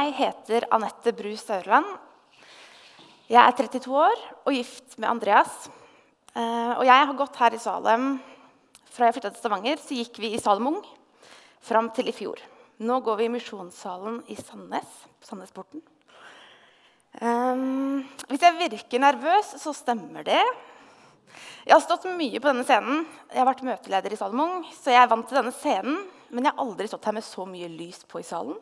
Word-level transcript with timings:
Jeg 0.00 0.14
heter 0.16 0.64
Anette 0.72 1.12
Bru 1.12 1.32
Saurland. 1.36 1.88
Jeg 3.28 3.36
er 3.42 3.56
32 3.58 3.90
år 4.00 4.22
og 4.48 4.54
gift 4.54 4.94
med 4.96 5.10
Andreas. 5.10 5.66
Eh, 6.32 6.70
og 6.78 6.86
jeg 6.88 7.08
har 7.10 7.18
gått 7.18 7.36
her 7.36 7.52
i 7.52 7.60
Salem 7.60 8.06
fra 8.94 9.10
jeg 9.10 9.18
flytta 9.18 9.32
til 9.34 9.42
Stavanger. 9.42 9.82
Så 9.82 9.98
gikk 9.98 10.22
vi 10.22 10.30
i 10.32 10.40
Salem 10.40 10.70
Ung 10.70 10.78
fram 11.66 11.90
til 11.92 12.08
i 12.08 12.14
fjor. 12.16 12.40
Nå 12.80 12.96
går 13.04 13.18
vi 13.18 13.26
i 13.28 13.32
Misjonssalen 13.34 14.22
i 14.32 14.38
Sandnes. 14.40 14.88
Sandnesporten. 15.26 15.84
Um, 17.20 18.00
hvis 18.30 18.46
jeg 18.46 18.56
virker 18.56 19.04
nervøs, 19.04 19.52
så 19.60 19.76
stemmer 19.76 20.24
det. 20.30 20.40
Jeg 21.66 21.76
har 21.76 21.84
stått 21.84 22.08
mye 22.08 22.40
på 22.40 22.48
denne 22.48 22.64
scenen. 22.64 23.04
Jeg 23.28 23.42
har 23.42 23.50
vært 23.50 23.66
møteleder 23.68 24.16
i 24.16 24.22
Salmung, 24.22 24.64
så 24.80 24.96
jeg 24.96 25.02
er 25.02 25.12
vant 25.12 25.28
til 25.28 25.42
denne 25.42 25.52
scenen. 25.60 26.02
Men 26.32 26.48
jeg 26.48 26.56
har 26.56 26.64
aldri 26.64 26.88
stått 26.88 27.10
her 27.10 27.20
med 27.20 27.26
så 27.26 27.44
mye 27.44 27.68
lys 27.76 28.06
på 28.08 28.24
i 28.24 28.28
salen. 28.32 28.56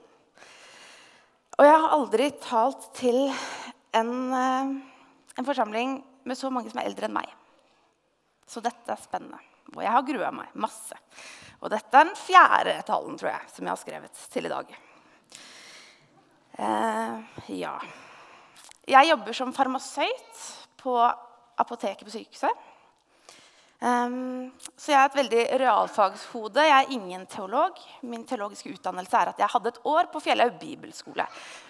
Og 1.59 1.66
jeg 1.66 1.75
har 1.82 1.90
aldri 1.90 2.29
talt 2.38 2.84
til 2.95 3.16
en, 3.98 4.12
eh, 4.30 4.69
en, 5.34 5.46
forsamling 5.46 5.96
med 6.23 6.38
så 6.38 6.50
mange 6.55 6.70
som 6.70 6.78
er 6.78 6.87
eldre 6.87 7.09
enn 7.09 7.16
meg. 7.16 7.33
Så 8.46 8.62
dette 8.62 8.92
er 8.95 9.00
spennende. 9.02 9.41
Og 9.74 9.83
jeg 9.83 9.91
har 9.91 10.06
grua 10.06 10.30
meg 10.33 10.55
masse. 10.55 10.95
Og 11.59 11.73
dette 11.73 11.91
er 11.91 12.06
den 12.06 12.14
fjerde 12.14 12.77
talen 12.86 13.19
tror 13.19 13.33
jeg, 13.33 13.50
som 13.50 13.66
jeg 13.66 13.73
har 13.73 13.83
skrevet 13.83 14.23
til 14.30 14.47
i 14.47 14.52
dag. 14.52 14.70
Eh, 16.59 17.19
ja. 17.59 17.75
Jeg 18.86 19.11
jobber 19.11 19.34
som 19.34 19.52
farmasøyt 19.52 20.47
på 20.78 20.95
apoteket 21.59 22.06
på 22.06 22.14
sykehuset. 22.14 22.67
Um, 23.78 24.48
så 24.74 24.91
jeg 24.91 24.98
er 24.98 25.06
et 25.06 25.18
veldig 25.20 25.42
realfagshode. 25.62 26.64
Jeg 26.66 26.74
er 26.74 26.95
ingen 26.95 27.27
teolog. 27.30 27.78
Min 28.02 28.24
teologiske 28.27 28.73
utdannelse 28.74 29.20
er 29.20 29.30
at 29.30 29.38
jeg 29.38 29.52
hadde 29.52 29.70
et 29.70 29.80
år 29.86 30.09
på 30.10 30.23
Fjellhaug 30.24 30.56
bibelskole. 30.59 31.28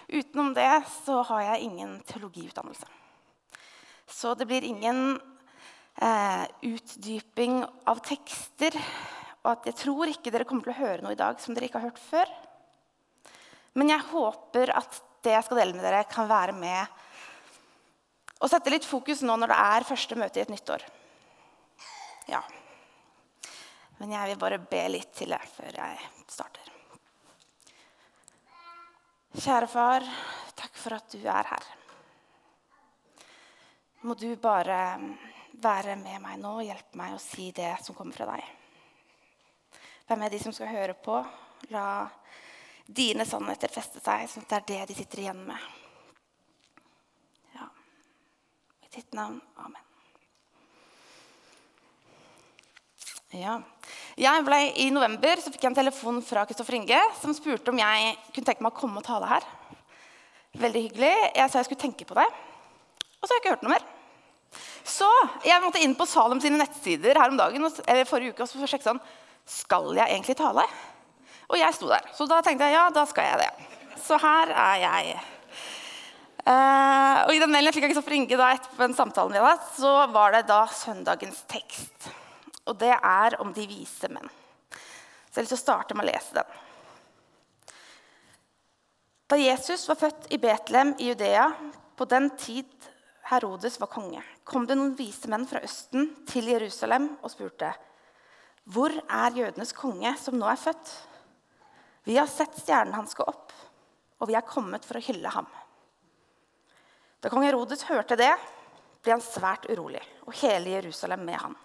Utenom 0.09 0.55
det 0.57 0.71
så 1.03 1.19
har 1.29 1.43
jeg 1.51 1.67
ingen 1.67 1.99
teologiutdannelse. 2.09 2.89
Så 4.09 4.33
det 4.33 4.49
blir 4.49 4.65
ingen 4.65 5.19
eh, 6.01 6.45
utdyping 6.65 7.61
av 7.85 8.01
tekster. 8.01 8.73
Og 9.43 9.51
at 9.53 9.69
jeg 9.69 9.77
tror 9.85 10.09
ikke 10.09 10.33
dere 10.33 10.49
kommer 10.49 10.65
til 10.65 10.73
å 10.73 10.81
høre 10.81 11.05
noe 11.05 11.13
i 11.13 11.19
dag 11.19 11.37
som 11.39 11.53
dere 11.53 11.69
ikke 11.69 11.77
har 11.83 11.91
hørt 11.91 12.01
før. 12.01 12.33
Men 13.77 13.93
jeg 13.93 14.09
håper 14.09 14.73
at 14.81 15.03
det 15.23 15.35
jeg 15.35 15.45
skal 15.45 15.61
dele 15.61 15.77
med 15.77 15.85
dere, 15.85 16.07
kan 16.09 16.25
være 16.29 16.57
med 16.57 17.05
og 18.39 18.47
sette 18.47 18.71
litt 18.71 18.87
fokus 18.87 19.21
nå 19.21 19.35
når 19.35 19.51
det 19.51 19.59
er 19.67 19.85
første 19.87 20.15
møte 20.17 20.39
i 20.39 20.45
et 20.45 20.51
nytt 20.51 20.71
år. 20.71 20.85
Ja. 22.29 22.43
Men 23.99 24.13
jeg 24.15 24.31
vil 24.31 24.41
bare 24.41 24.59
be 24.61 24.83
litt 24.93 25.11
til 25.17 25.33
deg 25.33 25.47
før 25.51 25.79
jeg 25.81 26.05
starter. 26.29 26.69
Kjære 29.39 29.67
far, 29.69 30.05
takk 30.57 30.77
for 30.79 30.95
at 30.97 31.11
du 31.13 31.19
er 31.21 31.49
her. 31.51 31.65
Må 34.01 34.15
du 34.15 34.29
bare 34.39 34.79
være 35.59 35.97
med 35.99 36.21
meg 36.23 36.39
nå 36.39 36.53
og 36.61 36.65
hjelpe 36.65 36.97
meg 36.99 37.15
å 37.15 37.21
si 37.21 37.49
det 37.55 37.73
som 37.83 37.97
kommer 37.97 38.15
fra 38.15 38.29
deg. 38.31 38.45
Vær 40.07 40.21
med 40.21 40.31
de 40.33 40.39
som 40.41 40.55
skal 40.55 40.71
høre 40.71 40.95
på. 40.95 41.19
La 41.73 42.07
dine 42.87 43.25
sannheter 43.27 43.69
feste 43.73 44.01
seg, 44.01 44.25
sånn 44.31 44.47
at 44.47 44.49
det 44.55 44.57
er 44.59 44.69
det 44.71 44.93
de 44.93 44.97
sitter 45.01 45.25
igjen 45.25 45.43
med. 45.51 45.67
Ja. 47.57 47.69
I 48.87 48.95
ditt 48.95 49.13
navn. 49.13 49.41
Amen. 49.59 49.88
Ja. 53.37 53.59
Jeg 54.17 54.41
ble, 54.41 54.57
I 54.81 54.87
november 54.89 55.37
så 55.37 55.51
fikk 55.53 55.61
jeg 55.61 55.69
en 55.69 55.77
telefon 55.77 56.17
fra 56.25 56.47
Kristoffer 56.49 56.79
Inge 56.79 56.97
som 57.19 57.33
spurte 57.37 57.69
om 57.69 57.77
jeg 57.77 58.15
kunne 58.33 58.47
tenke 58.47 58.65
meg 58.65 58.73
å 58.73 58.79
komme 58.79 59.01
og 59.01 59.05
tale 59.05 59.27
her. 59.29 59.45
Veldig 60.57 60.81
hyggelig. 60.87 61.13
Jeg 61.37 61.51
sa 61.51 61.59
jeg 61.61 61.67
skulle 61.67 61.83
tenke 61.83 62.07
på 62.09 62.17
det. 62.17 62.25
Og 62.25 63.27
så 63.27 63.29
har 63.29 63.37
jeg 63.37 63.43
ikke 63.43 63.53
hørt 63.53 63.65
noe 63.67 63.75
mer. 63.75 63.85
Så 64.81 65.09
jeg 65.45 65.61
måtte 65.61 65.81
inn 65.85 65.93
på 65.93 66.07
Salem 66.09 66.41
sine 66.41 66.57
nettsider 66.57 67.19
her 67.21 67.29
om 67.29 67.37
dagen, 67.37 67.67
eller 67.85 68.09
forrige 68.09 68.33
uke 68.33 68.47
og 68.47 68.71
sjekke 68.71 68.87
sånn 68.87 69.01
Skal 69.45 69.91
jeg 69.93 70.09
egentlig 70.09 70.39
tale? 70.39 70.63
Og 71.51 71.57
jeg 71.59 71.75
sto 71.77 71.89
der. 71.91 72.07
Så 72.17 72.25
da 72.29 72.39
tenkte 72.45 72.65
jeg 72.65 72.79
ja, 72.79 72.87
da 72.93 73.03
skal 73.09 73.29
jeg 73.29 73.43
det. 73.43 73.67
Så 74.01 74.17
her 74.23 74.55
er 74.55 74.79
jeg. 74.87 75.19
Uh, 76.49 77.27
og 77.27 77.35
I 77.35 77.43
den 77.43 77.53
mailen 77.53 77.69
jeg 77.69 77.77
fikk 77.77 77.85
av 77.85 77.93
Kristoffer 77.93 78.17
Inge 78.17 78.41
da, 78.41 78.55
etterpå 78.57 78.87
en 78.87 78.97
samtale 78.97 79.35
med 79.35 79.45
deg, 79.45 79.69
så 79.77 79.93
var 80.15 80.33
det 80.33 80.47
da 80.49 80.63
søndagens 80.73 81.43
tekst 81.51 82.09
og 82.69 82.77
det 82.79 82.93
er 82.95 83.37
om 83.41 83.51
de 83.53 83.65
vise 83.69 84.09
menn. 84.13 84.29
Så 85.29 85.39
jeg 85.39 85.41
har 85.41 85.45
lyst 85.45 85.53
til 85.55 85.59
å 85.59 85.61
starte 85.61 85.97
med 85.97 86.05
å 86.05 86.11
lese 86.11 86.37
den. 86.37 86.57
Da 89.29 89.37
Jesus 89.37 89.85
var 89.89 89.99
født 89.99 90.31
i 90.33 90.39
Betlehem 90.41 90.95
i 90.97 91.11
Judea, 91.11 91.51
på 91.97 92.07
den 92.09 92.31
tid 92.39 92.71
Herodes 93.29 93.75
var 93.81 93.91
konge, 93.91 94.23
kom 94.43 94.65
det 94.65 94.77
noen 94.79 94.95
vise 94.97 95.29
menn 95.29 95.45
fra 95.45 95.61
Østen 95.65 96.07
til 96.29 96.49
Jerusalem 96.49 97.11
og 97.21 97.29
spurte.: 97.29 97.69
Hvor 98.65 98.89
er 98.89 99.37
jødenes 99.37 99.73
konge 99.77 100.15
som 100.17 100.39
nå 100.39 100.49
er 100.49 100.57
født? 100.57 100.93
Vi 102.09 102.17
har 102.17 102.25
sett 102.31 102.57
stjernen 102.57 102.95
hans 102.97 103.13
gå 103.13 103.25
opp, 103.27 103.53
og 104.17 104.31
vi 104.31 104.37
er 104.39 104.47
kommet 104.49 104.85
for 104.85 104.97
å 104.97 105.03
hylle 105.03 105.29
ham. 105.29 105.45
Da 107.21 107.29
kong 107.29 107.45
Herodes 107.45 107.85
hørte 107.85 108.17
det, 108.17 108.31
ble 109.03 109.13
han 109.13 109.21
svært 109.21 109.69
urolig, 109.69 110.01
og 110.25 110.33
hele 110.41 110.73
Jerusalem 110.79 111.21
med 111.27 111.37
han. 111.37 111.57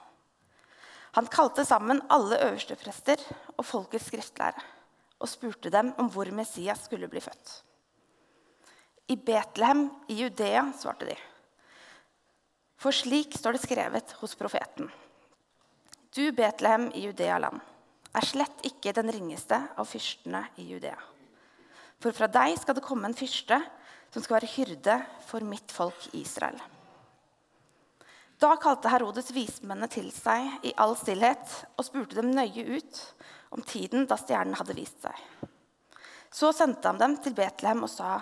Han 1.14 1.28
kalte 1.30 1.62
sammen 1.66 2.02
alle 2.10 2.41
øversteprester 2.42 3.20
og 3.56 3.66
folkets 3.66 4.08
skriftlærere 4.10 4.64
og 5.22 5.30
spurte 5.30 5.70
dem 5.70 5.92
om 6.00 6.08
hvor 6.10 6.28
Messias 6.34 6.82
skulle 6.88 7.08
bli 7.08 7.22
født. 7.22 7.52
I 9.08 9.16
Betlehem 9.16 9.86
i 10.08 10.16
Judea, 10.22 10.64
svarte 10.80 11.06
de. 11.06 11.14
For 12.80 12.92
slik 12.92 13.36
står 13.38 13.54
det 13.54 13.62
skrevet 13.62 14.16
hos 14.20 14.34
profeten. 14.34 14.91
Du, 16.16 16.24
Betlehem 16.32 16.91
i 16.94 17.06
Judea-land, 17.06 17.60
er 18.14 18.26
slett 18.26 18.66
ikke 18.66 18.94
den 18.94 19.10
ringeste 19.12 19.58
av 19.76 19.88
fyrstene 19.91 20.44
i 20.60 20.66
Judea. 20.72 20.98
For 22.03 22.14
fra 22.14 22.28
deg 22.28 22.58
skal 22.60 22.76
det 22.76 22.84
komme 22.84 23.08
en 23.08 23.16
fyrste 23.16 23.58
som 24.12 24.22
skal 24.22 24.41
være 24.41 24.53
hyrde 24.56 24.98
for 25.26 25.47
mitt 25.47 25.72
folk 25.74 26.08
Israel. 26.14 26.58
Da 28.43 28.56
kalte 28.61 28.91
Herodes 28.91 29.31
vismennene 29.34 29.89
til 29.91 30.11
seg 30.12 30.67
i 30.67 30.72
all 30.81 30.97
stillhet 30.99 31.53
og 31.78 31.87
spurte 31.87 32.19
dem 32.19 32.33
nøye 32.34 32.65
ut 32.77 33.00
om 33.55 33.62
tiden 33.62 34.09
da 34.11 34.19
stjernen 34.19 34.56
hadde 34.59 34.77
vist 34.77 34.99
seg. 35.05 35.19
Så 36.34 36.50
sendte 36.53 36.91
han 36.91 36.99
dem 36.99 37.15
til 37.22 37.37
Betlehem 37.37 37.84
og 37.87 37.93
sa.: 37.93 38.19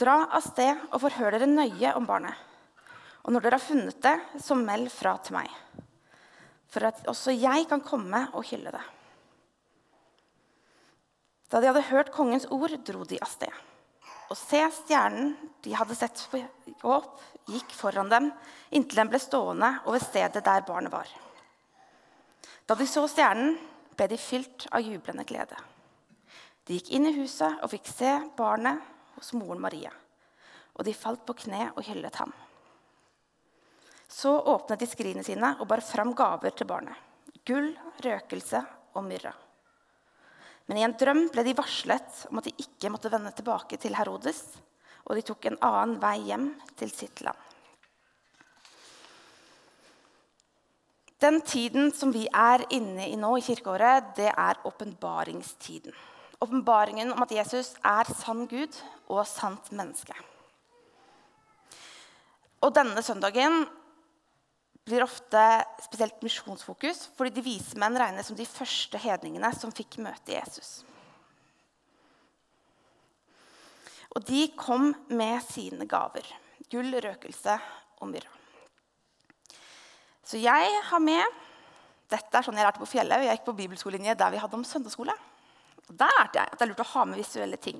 Dra 0.00 0.22
av 0.32 0.40
sted 0.46 0.86
og 0.88 1.02
forhør 1.02 1.36
dere 1.36 1.50
nøye 1.50 1.92
om 1.98 2.08
barnet. 2.08 2.36
Og 3.20 3.34
når 3.34 3.44
dere 3.44 3.58
har 3.58 3.66
funnet 3.66 4.00
det, 4.00 4.16
så 4.40 4.56
meld 4.56 4.88
fra 4.88 5.18
til 5.20 5.36
meg, 5.36 5.50
for 6.72 6.88
at 6.88 7.02
også 7.10 7.34
jeg 7.36 7.66
kan 7.68 7.84
komme 7.84 8.22
og 8.32 8.46
hylle 8.48 8.72
det. 8.72 8.86
Da 11.52 11.60
de 11.60 11.68
hadde 11.68 11.88
hørt 11.90 12.12
kongens 12.14 12.46
ord, 12.48 12.72
dro 12.86 13.04
de 13.04 13.18
av 13.20 13.28
sted. 13.28 13.52
Og 14.30 14.38
se, 14.38 14.60
stjernen 14.84 15.32
de 15.64 15.74
hadde 15.74 15.96
sett 15.98 16.22
opp, 16.86 17.18
gikk 17.50 17.72
foran 17.74 18.10
dem 18.12 18.28
inntil 18.70 19.02
den 19.02 19.10
ble 19.10 19.18
stående 19.18 19.72
over 19.90 20.02
stedet 20.02 20.44
der 20.46 20.66
barnet 20.66 20.94
var. 20.94 21.10
Da 22.66 22.76
de 22.78 22.86
så 22.86 23.02
stjernen, 23.10 23.56
ble 23.98 24.06
de 24.08 24.16
fylt 24.20 24.68
av 24.70 24.86
jublende 24.86 25.26
glede. 25.28 25.58
De 26.64 26.78
gikk 26.78 26.92
inn 26.94 27.08
i 27.10 27.16
huset 27.18 27.58
og 27.58 27.72
fikk 27.72 27.90
se 27.90 28.12
barnet 28.38 28.78
hos 29.16 29.32
moren 29.34 29.60
Maria. 29.60 29.90
Og 30.78 30.86
de 30.86 30.94
falt 30.94 31.26
på 31.26 31.34
kne 31.42 31.66
og 31.74 31.82
hyllet 31.84 32.22
ham. 32.22 32.30
Så 34.10 34.30
åpnet 34.38 34.80
de 34.80 34.88
skrinene 34.88 35.26
sine 35.26 35.56
og 35.58 35.66
bar 35.70 35.82
fram 35.84 36.14
gaver 36.14 36.54
til 36.54 36.70
barnet. 36.70 36.94
Gull, 37.46 37.72
røkelse 38.06 38.62
og 38.94 39.04
myrra. 39.06 39.34
Men 40.70 40.78
i 40.78 40.84
en 40.86 40.92
drøm 40.94 41.24
ble 41.34 41.42
de 41.42 41.56
varslet 41.58 42.26
om 42.30 42.38
at 42.38 42.46
de 42.46 42.52
ikke 42.62 42.92
måtte 42.94 43.10
vende 43.10 43.32
tilbake 43.34 43.74
til 43.82 43.96
Herodes, 43.98 44.44
og 45.02 45.16
de 45.18 45.24
tok 45.26 45.48
en 45.50 45.56
annen 45.66 45.96
vei 45.98 46.20
hjem 46.28 46.44
til 46.78 46.92
sitt 46.94 47.24
land. 47.26 47.48
Den 51.20 51.40
tiden 51.42 51.90
som 51.90 52.14
vi 52.14 52.22
er 52.30 52.62
inne 52.70 53.08
i 53.10 53.18
nå 53.18 53.32
i 53.36 53.42
kirkeåret, 53.42 54.14
det 54.14 54.30
er 54.30 54.62
åpenbaringstiden. 54.70 55.98
Åpenbaringen 56.40 57.10
om 57.16 57.26
at 57.26 57.34
Jesus 57.34 57.74
er 57.82 58.06
sann 58.22 58.46
Gud 58.48 58.78
og 59.10 59.26
sant 59.28 59.72
menneske. 59.74 60.14
Og 62.62 62.70
denne 62.78 63.02
søndagen 63.02 63.66
blir 64.90 65.04
ofte 65.06 65.42
spesielt 65.84 66.22
misjonsfokus, 66.26 67.06
fordi 67.16 67.32
de 67.36 67.44
vise 67.44 67.78
menn 67.80 67.98
regnes 67.98 68.28
som 68.28 68.38
de 68.38 68.46
første 68.48 69.00
hedningene 69.00 69.50
som 69.56 69.72
fikk 69.74 70.00
møte 70.02 70.34
Jesus. 70.34 70.80
Og 74.10 74.24
de 74.26 74.48
kom 74.58 74.90
med 75.14 75.38
sine 75.46 75.86
gaver. 75.90 76.26
Gull, 76.70 76.90
røkelse 77.02 77.56
og 78.02 78.10
myrra. 78.10 78.30
Så 80.26 80.38
jeg 80.38 80.82
har 80.90 81.02
med 81.02 81.38
Dette 82.10 82.34
er 82.34 82.42
sånn 82.42 82.56
jeg 82.58 82.66
lærte 82.66 82.80
på 82.82 82.88
Fjellhaug. 82.90 83.22
Jeg 83.22 83.38
gikk 83.38 83.44
på 83.46 83.52
bibelskolelinje 83.54 84.16
der 84.18 84.32
vi 84.34 84.38
hadde 84.42 84.56
om 84.58 84.64
søndagsskole. 84.66 85.14
Og 85.86 85.92
Der 85.94 86.10
lærte 86.16 86.40
jeg 86.40 86.50
at 86.50 86.56
det 86.58 86.64
er 86.64 86.70
lurt 86.72 86.82
å 86.82 86.86
ha 86.90 87.04
med 87.06 87.20
visuelle 87.20 87.58
ting. 87.62 87.78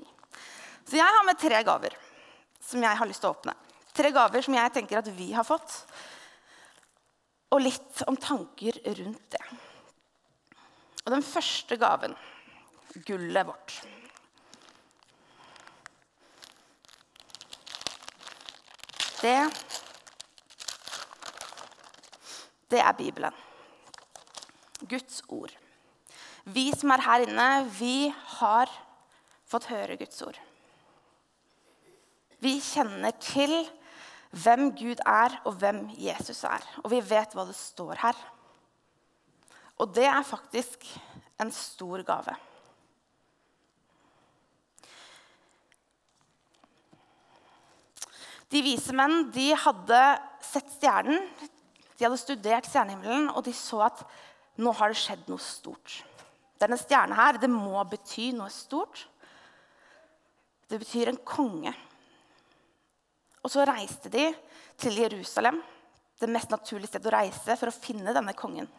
Så 0.87 0.95
jeg 0.95 1.15
har 1.17 1.25
med 1.27 1.39
tre 1.39 1.59
gaver 1.67 1.97
som 2.63 2.79
jeg 2.83 2.99
har 3.01 3.09
lyst 3.09 3.19
til 3.23 3.27
å 3.27 3.33
åpne. 3.35 3.55
Tre 3.91 4.11
gaver 4.15 4.45
som 4.45 4.55
jeg 4.55 4.73
tenker 4.77 5.01
at 5.01 5.09
vi 5.17 5.33
har 5.35 5.43
fått. 5.43 5.81
Og 7.51 7.63
litt 7.63 8.03
om 8.07 8.17
tanker 8.19 8.77
rundt 8.99 9.33
det. 9.33 9.43
Og 11.03 11.11
den 11.11 11.25
første 11.25 11.77
gaven, 11.81 12.13
gullet 13.07 13.47
vårt. 13.47 13.81
Det 19.21 19.37
Det 22.71 22.79
er 22.79 22.93
Bibelen. 22.95 23.33
Guds 24.87 25.21
ord. 25.27 25.51
Vi 26.45 26.71
som 26.71 26.93
er 26.95 27.03
her 27.03 27.25
inne, 27.25 27.47
vi 27.67 28.13
har 28.37 28.71
fått 29.45 29.67
høre 29.69 29.97
Guds 29.99 30.21
ord. 30.23 30.39
Vi 32.39 32.55
kjenner 32.63 33.11
til 33.19 33.51
hvem 34.31 34.69
Gud 34.75 35.01
er, 35.05 35.35
og 35.45 35.57
hvem 35.59 35.83
Jesus 35.99 36.43
er. 36.47 36.63
Og 36.83 36.91
vi 36.93 37.01
vet 37.03 37.33
hva 37.35 37.45
det 37.47 37.57
står 37.57 37.99
her. 38.03 38.21
Og 39.81 39.91
det 39.95 40.07
er 40.07 40.23
faktisk 40.23 40.85
en 41.41 41.51
stor 41.51 42.03
gave. 42.07 42.35
De 48.51 48.59
vise 48.63 48.93
menn 48.95 49.29
de 49.31 49.51
hadde 49.55 49.99
sett 50.43 50.67
stjernen, 50.75 51.21
de 51.95 52.03
hadde 52.03 52.19
studert 52.19 52.67
stjernehimmelen, 52.67 53.29
og 53.31 53.45
de 53.45 53.53
så 53.55 53.85
at 53.87 54.01
nå 54.59 54.73
har 54.75 54.91
det 54.91 54.99
skjedd 54.99 55.29
noe 55.31 55.41
stort. 55.41 56.01
Denne 56.59 56.77
stjerna 56.77 57.15
her, 57.17 57.39
det 57.41 57.49
må 57.49 57.79
bety 57.89 58.31
noe 58.35 58.51
stort. 58.53 59.05
Det 60.67 60.79
betyr 60.81 61.11
en 61.11 61.21
konge. 61.25 61.73
Og 63.41 63.49
så 63.49 63.65
reiste 63.65 64.11
de 64.13 64.27
til 64.79 64.99
Jerusalem, 65.01 65.59
det 66.21 66.29
mest 66.29 66.51
naturlige 66.53 66.91
stedet 66.91 67.09
å 67.09 67.15
reise 67.15 67.57
for 67.57 67.71
å 67.71 67.75
finne 67.75 68.13
denne 68.13 68.35
kongen. 68.37 68.69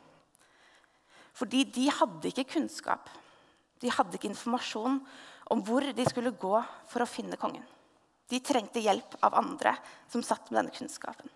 Fordi 1.35 1.65
de 1.75 1.89
hadde 1.91 2.31
ikke 2.31 2.47
kunnskap. 2.55 3.09
De 3.83 3.91
hadde 3.91 4.19
ikke 4.19 4.31
informasjon 4.31 5.01
om 5.51 5.63
hvor 5.67 5.85
de 5.97 6.07
skulle 6.07 6.35
gå 6.39 6.55
for 6.91 7.03
å 7.03 7.09
finne 7.09 7.39
kongen. 7.41 7.65
De 8.31 8.39
trengte 8.41 8.81
hjelp 8.81 9.19
av 9.27 9.35
andre 9.41 9.75
som 10.13 10.23
satt 10.25 10.49
med 10.51 10.61
denne 10.61 10.75
kunnskapen. 10.77 11.29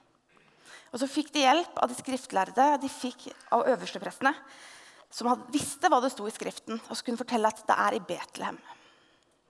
Og 0.94 1.02
så 1.02 1.08
fikk 1.10 1.32
de 1.34 1.42
hjelp 1.42 1.80
av 1.82 1.90
de 1.90 1.98
skriftlærde, 1.98 2.68
de 2.80 2.88
fikk 2.88 3.26
av 3.52 3.66
øversteprestene, 3.72 4.32
som 5.10 5.32
visste 5.52 5.90
hva 5.90 5.98
det 6.02 6.12
sto 6.14 6.26
i 6.28 6.34
Skriften, 6.34 6.78
og 6.78 6.92
som 6.96 7.06
kunne 7.06 7.20
fortelle 7.20 7.50
at 7.50 7.62
det 7.66 7.76
er 7.86 7.96
i 7.96 8.04
Betlehem. 8.04 8.58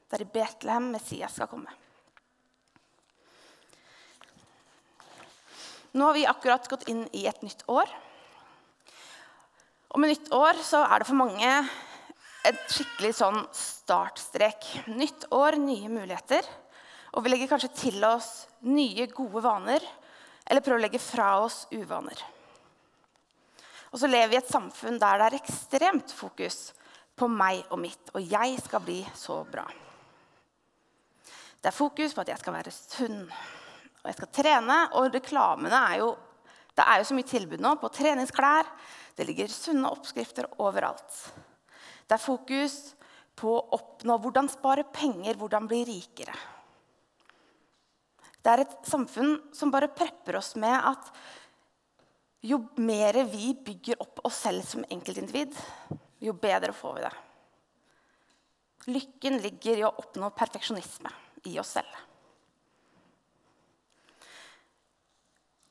Det 0.06 0.18
er 0.18 0.24
i 0.24 0.32
Betlehem 0.32 0.90
Messias 0.94 1.36
skal 1.36 1.50
komme. 1.50 1.72
Nå 5.96 6.04
har 6.04 6.14
vi 6.14 6.26
akkurat 6.28 6.68
gått 6.68 6.88
inn 6.92 7.06
i 7.16 7.22
et 7.24 7.38
nytt 7.40 7.62
år. 7.72 7.88
Og 9.88 10.02
med 10.02 10.10
nytt 10.12 10.28
år 10.36 10.58
så 10.60 10.82
er 10.84 11.00
det 11.00 11.08
for 11.08 11.16
mange 11.16 11.52
et 12.44 12.58
skikkelig 12.68 13.14
sånn 13.16 13.38
startstrek. 13.56 14.66
Nytt 14.92 15.24
år, 15.32 15.56
nye 15.56 15.88
muligheter. 15.88 16.44
Og 17.16 17.24
vi 17.24 17.32
legger 17.32 17.48
kanskje 17.48 17.72
til 17.80 18.04
oss 18.04 18.44
nye, 18.68 19.08
gode 19.08 19.40
vaner. 19.46 19.80
Eller 20.44 20.60
prøver 20.60 20.82
å 20.82 20.84
legge 20.84 21.00
fra 21.00 21.30
oss 21.46 21.62
uvaner. 21.72 22.20
Og 23.88 23.96
så 23.96 24.12
lever 24.12 24.34
vi 24.34 24.36
i 24.36 24.42
et 24.44 24.52
samfunn 24.52 25.00
der 25.00 25.22
det 25.22 25.30
er 25.30 25.40
ekstremt 25.40 26.12
fokus 26.12 26.74
på 27.16 27.30
meg 27.32 27.64
og 27.70 27.80
mitt. 27.80 28.12
Og 28.12 28.20
jeg 28.20 28.60
skal 28.60 28.84
bli 28.84 29.00
så 29.16 29.40
bra. 29.48 29.64
Det 31.56 31.72
er 31.72 31.80
fokus 31.80 32.12
på 32.12 32.20
at 32.20 32.36
jeg 32.36 32.44
skal 32.44 32.60
være 32.60 32.76
sunn 32.84 33.22
og 34.06 34.12
jeg 34.12 34.20
skal 34.20 34.32
trene. 34.38 34.78
Og 34.94 35.10
reklamene 35.14 35.82
er 35.90 36.00
jo 36.04 36.14
Det 36.76 36.84
er 36.84 36.98
jo 37.00 37.06
så 37.08 37.14
mye 37.16 37.24
tilbud 37.24 37.62
nå 37.64 37.70
på 37.80 37.88
treningsklær. 37.88 38.66
Det 39.16 39.24
ligger 39.24 39.48
sunne 39.48 39.88
oppskrifter 39.88 40.44
overalt. 40.60 41.14
Det 42.04 42.12
er 42.12 42.20
fokus 42.20 42.74
på 43.32 43.48
å 43.48 43.62
oppnå 43.78 44.18
hvordan 44.20 44.50
spare 44.52 44.84
penger, 44.84 45.38
hvordan 45.40 45.64
bli 45.70 45.80
rikere. 45.88 46.34
Det 48.44 48.52
er 48.52 48.62
et 48.66 48.76
samfunn 48.86 49.38
som 49.56 49.72
bare 49.72 49.88
prepper 49.88 50.36
oss 50.36 50.52
med 50.60 50.76
at 50.76 51.08
jo 52.44 52.60
mer 52.76 53.24
vi 53.32 53.54
bygger 53.56 54.04
opp 54.04 54.20
oss 54.28 54.42
selv 54.44 54.68
som 54.68 54.84
enkeltindivid, 54.84 55.56
jo 56.22 56.36
bedre 56.36 56.76
får 56.76 56.98
vi 56.98 57.06
det. 57.06 57.14
Lykken 58.92 59.40
ligger 59.42 59.80
i 59.80 59.86
å 59.88 59.94
oppnå 60.04 60.28
perfeksjonisme 60.36 61.10
i 61.50 61.56
oss 61.58 61.72
selv. 61.80 62.05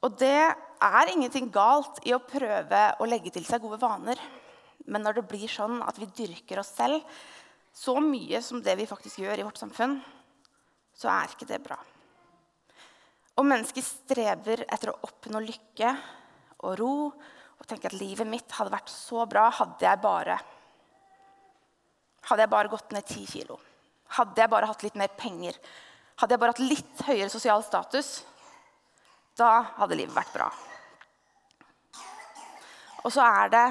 Og 0.06 0.18
det 0.22 0.38
er 0.86 1.12
ingenting 1.12 1.48
galt 1.54 2.02
i 2.06 2.14
å 2.14 2.22
prøve 2.22 2.82
å 3.02 3.08
legge 3.10 3.34
til 3.34 3.46
seg 3.48 3.64
gode 3.64 3.80
vaner. 3.82 4.20
Men 4.86 5.02
når 5.02 5.20
det 5.20 5.30
blir 5.32 5.50
sånn 5.50 5.80
at 5.82 5.98
vi 5.98 6.10
dyrker 6.14 6.62
oss 6.62 6.76
selv 6.78 7.02
så 7.76 7.98
mye 8.00 8.40
som 8.46 8.62
det 8.64 8.78
vi 8.80 8.88
faktisk 8.88 9.24
gjør 9.24 9.42
i 9.42 9.46
vårt 9.48 9.60
samfunn, 9.60 9.98
så 10.96 11.10
er 11.12 11.34
ikke 11.34 11.48
det 11.50 11.60
bra. 11.64 11.78
Og 13.36 13.48
mennesker 13.50 13.84
strever 13.84 14.62
etter 14.70 14.94
å 14.94 15.00
oppnå 15.10 15.42
lykke 15.44 15.90
og 16.64 16.78
ro 16.80 16.94
og 17.10 17.66
tenker 17.68 17.92
at 17.92 17.98
livet 18.00 18.30
mitt 18.30 18.54
hadde 18.56 18.72
vært 18.72 18.92
så 18.94 19.26
bra 19.28 19.50
hadde 19.58 19.84
jeg 19.84 20.02
bare 20.04 20.38
hadde 22.26 22.46
jeg 22.46 22.52
bare 22.54 22.72
gått 22.72 22.94
ned 22.96 23.06
ti 23.06 23.26
kilo. 23.30 23.60
Hadde 24.18 24.42
jeg 24.42 24.50
bare 24.50 24.70
hatt 24.70 24.82
litt 24.86 24.96
mer 24.98 25.12
penger. 25.18 25.58
Hadde 26.22 26.34
jeg 26.34 26.42
bare 26.42 26.56
hatt 26.56 26.64
litt 26.64 27.04
høyere 27.06 27.30
sosial 27.30 27.62
status, 27.66 28.24
da 29.36 29.66
hadde 29.80 29.98
livet 30.00 30.16
vært 30.16 30.34
bra. 30.36 30.48
Og 33.06 33.12
så 33.14 33.26
er 33.26 33.52
det 33.54 33.66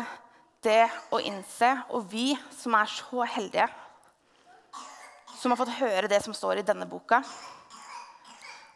det 0.65 0.83
å 1.13 1.21
innse, 1.21 1.71
og 1.93 2.07
vi 2.09 2.33
som 2.55 2.77
er 2.79 2.91
så 2.91 3.25
heldige, 3.35 3.67
som 5.35 5.53
har 5.53 5.61
fått 5.61 5.77
høre 5.81 6.09
det 6.09 6.23
som 6.25 6.37
står 6.37 6.61
i 6.61 6.67
denne 6.67 6.87
boka, 6.89 7.21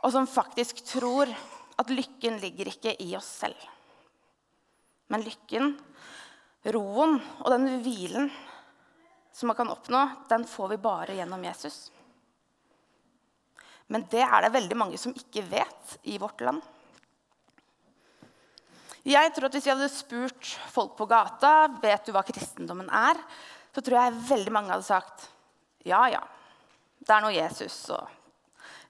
og 0.02 0.12
som 0.14 0.28
faktisk 0.28 0.82
tror 0.86 1.30
at 1.78 1.92
lykken 1.92 2.40
ligger 2.42 2.70
ikke 2.72 2.94
i 3.02 3.12
oss 3.16 3.28
selv. 3.44 3.58
Men 5.08 5.24
lykken, 5.24 5.72
roen 6.74 7.16
og 7.40 7.52
den 7.54 7.68
hvilen 7.84 8.28
som 9.32 9.48
man 9.48 9.56
kan 9.56 9.70
oppnå, 9.72 10.02
den 10.28 10.44
får 10.48 10.74
vi 10.74 10.80
bare 10.82 11.14
gjennom 11.16 11.44
Jesus. 11.46 11.78
Men 13.88 14.04
det 14.10 14.24
er 14.26 14.44
det 14.44 14.52
veldig 14.52 14.76
mange 14.76 14.98
som 15.00 15.14
ikke 15.16 15.46
vet 15.48 15.94
i 16.10 16.18
vårt 16.20 16.42
land. 16.44 16.60
Jeg 19.06 19.32
tror 19.34 19.46
at 19.46 19.54
Hvis 19.54 19.66
vi 19.66 19.72
hadde 19.72 19.88
spurt 19.92 20.52
folk 20.72 20.96
på 20.98 21.06
gata 21.06 21.68
vet 21.82 22.06
du 22.06 22.12
hva 22.12 22.24
kristendommen 22.26 22.88
er, 22.90 23.18
så 23.74 23.84
tror 23.84 24.00
jeg 24.00 24.22
veldig 24.28 24.54
mange 24.54 24.72
hadde 24.74 24.88
sagt 24.88 25.28
ja, 25.86 26.02
ja. 26.10 26.22
Det 26.98 27.14
er 27.14 27.22
noe 27.22 27.32
Jesus. 27.32 27.76
Og 27.94 28.02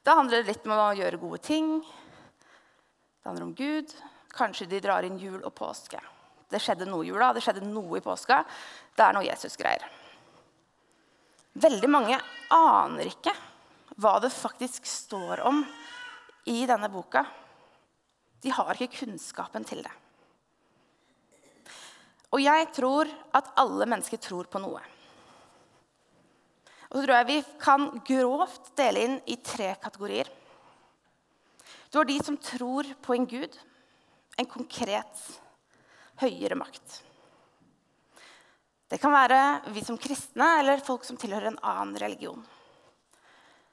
da 0.03 0.17
handler 0.19 0.41
det 0.41 0.55
litt 0.55 0.65
om 0.67 0.73
å 0.75 0.95
gjøre 0.97 1.21
gode 1.21 1.39
ting. 1.45 1.75
Det 1.85 3.29
handler 3.29 3.45
om 3.45 3.55
Gud. 3.55 3.93
Kanskje 4.33 4.67
de 4.71 4.81
drar 4.83 5.07
inn 5.07 5.19
jul 5.21 5.43
og 5.43 5.53
påske. 5.55 6.01
Det 6.49 6.61
skjedde 6.65 6.89
noe 6.89 7.05
i 7.05 7.11
jula, 7.11 7.35
det 7.37 7.43
skjedde 7.45 7.67
noe 7.69 8.01
i 8.01 8.05
påska. 8.05 8.41
Det 8.97 9.05
er 9.05 9.15
noe 9.15 9.27
Jesus-greier. 9.27 9.85
Veldig 11.59 11.91
mange 11.91 12.17
aner 12.55 13.11
ikke 13.11 13.35
hva 13.99 14.17
det 14.23 14.31
faktisk 14.33 14.87
står 14.89 15.43
om 15.49 15.61
i 16.49 16.63
denne 16.69 16.89
boka. 16.93 17.25
De 18.43 18.53
har 18.55 18.77
ikke 18.79 19.01
kunnskapen 19.01 19.67
til 19.67 19.83
det. 19.83 19.95
Og 22.35 22.43
jeg 22.45 22.69
tror 22.77 23.09
at 23.35 23.51
alle 23.59 23.89
mennesker 23.89 24.21
tror 24.21 24.49
på 24.53 24.61
noe. 24.61 24.83
Og 26.89 26.97
så 26.97 27.03
tror 27.03 27.15
jeg 27.19 27.29
vi 27.29 27.39
kan 27.61 27.89
grovt 28.05 28.71
dele 28.79 29.05
inn 29.05 29.17
i 29.29 29.39
tre 29.45 29.75
kategorier. 29.81 30.29
Du 31.89 31.99
har 31.99 32.09
de 32.09 32.19
som 32.25 32.37
tror 32.37 32.89
på 33.05 33.17
en 33.17 33.27
gud, 33.29 33.53
en 34.39 34.49
konkret, 34.49 35.23
høyere 36.21 36.57
makt. 36.59 36.99
Det 38.89 39.01
kan 39.01 39.13
være 39.13 39.73
vi 39.75 39.83
som 39.85 39.99
kristne 40.01 40.47
eller 40.61 40.85
folk 40.85 41.05
som 41.05 41.17
tilhører 41.21 41.51
en 41.51 41.61
annen 41.61 41.97
religion. 42.01 42.41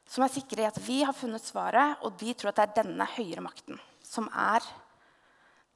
Som 0.08 0.26
er 0.26 0.32
sikre 0.32 0.64
i 0.64 0.68
at 0.68 0.80
vi 0.84 1.02
har 1.04 1.16
funnet 1.16 1.44
svaret, 1.44 2.02
og 2.04 2.16
de 2.20 2.34
tror 2.36 2.52
at 2.52 2.60
det 2.60 2.66
er 2.66 2.80
denne 2.84 3.08
høyere 3.16 3.44
makten 3.44 3.80
som 4.16 4.32
er 4.32 4.66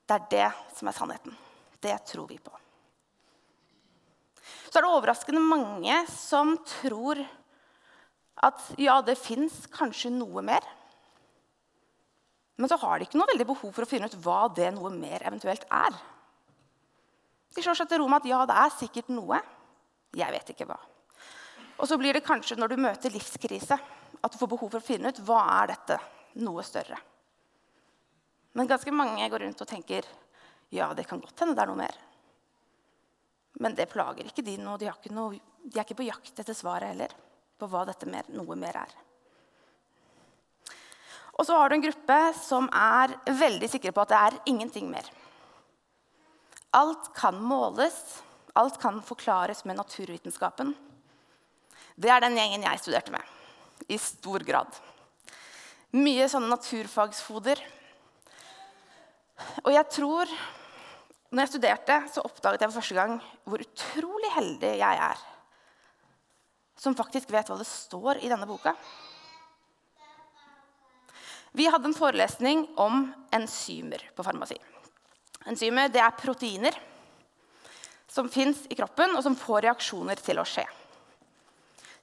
Det 0.10 0.16
er 0.16 0.30
det 0.32 0.48
som 0.80 0.90
er 0.90 0.98
sannheten. 0.98 1.36
Det 1.80 1.94
tror 2.10 2.26
vi 2.32 2.40
på 2.42 2.56
så 4.70 4.78
er 4.78 4.86
det 4.86 4.92
overraskende 4.94 5.42
mange 5.42 5.96
som 6.14 6.54
tror 6.82 7.22
at 8.40 8.68
ja, 8.80 9.00
det 9.04 9.18
fins 9.20 9.66
kanskje 9.74 10.12
noe 10.14 10.44
mer. 10.46 10.64
Men 12.60 12.70
så 12.72 12.78
har 12.80 13.00
de 13.00 13.08
ikke 13.08 13.20
noe 13.20 13.30
veldig 13.32 13.48
behov 13.50 13.74
for 13.74 13.86
å 13.86 13.90
finne 13.90 14.10
ut 14.10 14.18
hva 14.24 14.46
det 14.54 14.70
noe 14.76 14.92
mer 14.94 15.26
eventuelt 15.28 15.66
er. 15.74 15.98
De 17.56 17.64
slår 17.66 17.80
seg 17.80 17.90
til 17.90 18.02
ro 18.04 18.08
med 18.12 18.22
at 18.22 18.30
ja, 18.30 18.44
det 18.48 18.58
er 18.62 18.76
sikkert 18.78 19.12
noe. 19.12 19.42
Jeg 20.16 20.36
vet 20.36 20.54
ikke 20.54 20.70
hva. 20.70 20.78
Og 21.80 21.88
så 21.90 21.98
blir 22.00 22.16
det 22.16 22.26
kanskje 22.28 22.60
når 22.60 22.74
du 22.74 22.82
møter 22.84 23.14
livskrise 23.14 23.78
At 24.20 24.34
du 24.34 24.40
får 24.40 24.50
behov 24.52 24.72
for 24.74 24.82
å 24.82 24.84
finne 24.84 25.14
ut 25.14 25.22
hva 25.24 25.40
er 25.62 25.70
dette 25.72 25.96
noe 26.44 26.64
større. 26.68 26.98
Men 28.58 28.70
ganske 28.70 28.92
mange 28.94 29.30
går 29.30 29.46
rundt 29.46 29.62
og 29.62 29.70
tenker 29.70 30.08
ja, 30.70 30.92
det 30.94 31.08
kan 31.10 31.22
godt 31.22 31.42
hende 31.42 31.56
det 31.58 31.64
er 31.64 31.70
noe 31.72 31.82
mer. 31.82 32.00
Men 33.60 33.76
det 33.76 33.90
plager 33.92 34.28
ikke 34.30 34.46
de 34.46 34.56
nå. 34.62 34.78
De, 34.80 34.90
noe, 35.14 35.40
de 35.64 35.78
er 35.80 35.86
ikke 35.86 35.98
på 36.00 36.08
jakt 36.08 36.42
etter 36.42 36.58
svaret 36.58 36.94
heller 36.94 37.14
på 37.60 37.68
hva 37.68 37.84
dette 37.90 38.08
mer, 38.08 38.28
noe 38.32 38.56
mer 38.56 38.78
er. 38.86 38.94
Og 41.40 41.48
så 41.48 41.56
har 41.56 41.70
du 41.70 41.78
en 41.78 41.84
gruppe 41.84 42.20
som 42.36 42.68
er 42.76 43.16
veldig 43.32 43.70
sikre 43.72 43.94
på 43.96 44.04
at 44.04 44.12
det 44.12 44.20
er 44.20 44.38
ingenting 44.52 44.90
mer. 44.92 45.08
Alt 46.76 47.10
kan 47.16 47.40
måles, 47.42 47.96
alt 48.60 48.78
kan 48.82 49.00
forklares 49.02 49.64
med 49.66 49.80
naturvitenskapen. 49.80 50.76
Det 51.96 52.12
er 52.12 52.24
den 52.24 52.38
gjengen 52.38 52.64
jeg 52.68 52.84
studerte 52.84 53.16
med. 53.16 53.24
I 53.88 53.98
stor 54.00 54.44
grad. 54.46 54.76
Mye 55.96 56.28
sånne 56.30 56.52
naturfagsfoder. 56.52 57.64
Og 59.66 59.74
jeg 59.74 59.86
tror 59.94 60.32
når 61.30 61.44
jeg 61.44 61.52
studerte, 61.54 61.98
så 62.10 62.24
oppdaget 62.26 62.64
jeg 62.64 62.72
for 62.72 62.82
første 62.82 62.98
gang 62.98 63.20
hvor 63.46 63.62
utrolig 63.62 64.32
heldig 64.34 64.72
jeg 64.80 65.04
er 65.10 65.28
som 66.80 66.96
faktisk 66.96 67.32
vet 67.34 67.50
hva 67.52 67.60
det 67.60 67.68
står 67.68 68.22
i 68.24 68.32
denne 68.32 68.48
boka. 68.48 68.74
Vi 71.52 71.66
hadde 71.68 71.90
en 71.90 71.98
forelesning 71.98 72.68
om 72.80 73.08
enzymer 73.36 74.06
på 74.16 74.24
farmasi. 74.24 74.56
Enzymer 75.50 75.90
det 75.92 76.02
er 76.04 76.16
proteiner 76.20 76.78
som 78.10 78.30
fins 78.32 78.64
i 78.70 78.78
kroppen, 78.78 79.16
og 79.18 79.24
som 79.26 79.36
får 79.38 79.66
reaksjoner 79.68 80.22
til 80.24 80.40
å 80.42 80.48
skje. 80.48 80.66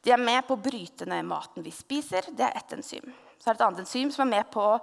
De 0.04 0.12
er 0.14 0.22
med 0.22 0.44
på 0.46 0.54
å 0.54 0.62
bryte 0.62 1.06
ned 1.08 1.26
maten 1.26 1.64
vi 1.64 1.72
spiser. 1.74 2.28
Det 2.30 2.44
er 2.46 2.58
ett 2.58 2.76
enzym. 2.76 3.08
Så 3.38 3.48
er 3.48 3.56
det 3.56 3.58
et 3.58 3.64
annet 3.66 3.82
enzym 3.82 4.12
som 4.14 4.26
er 4.26 4.36
med 4.36 4.50
på 4.52 4.62
å 4.62 4.76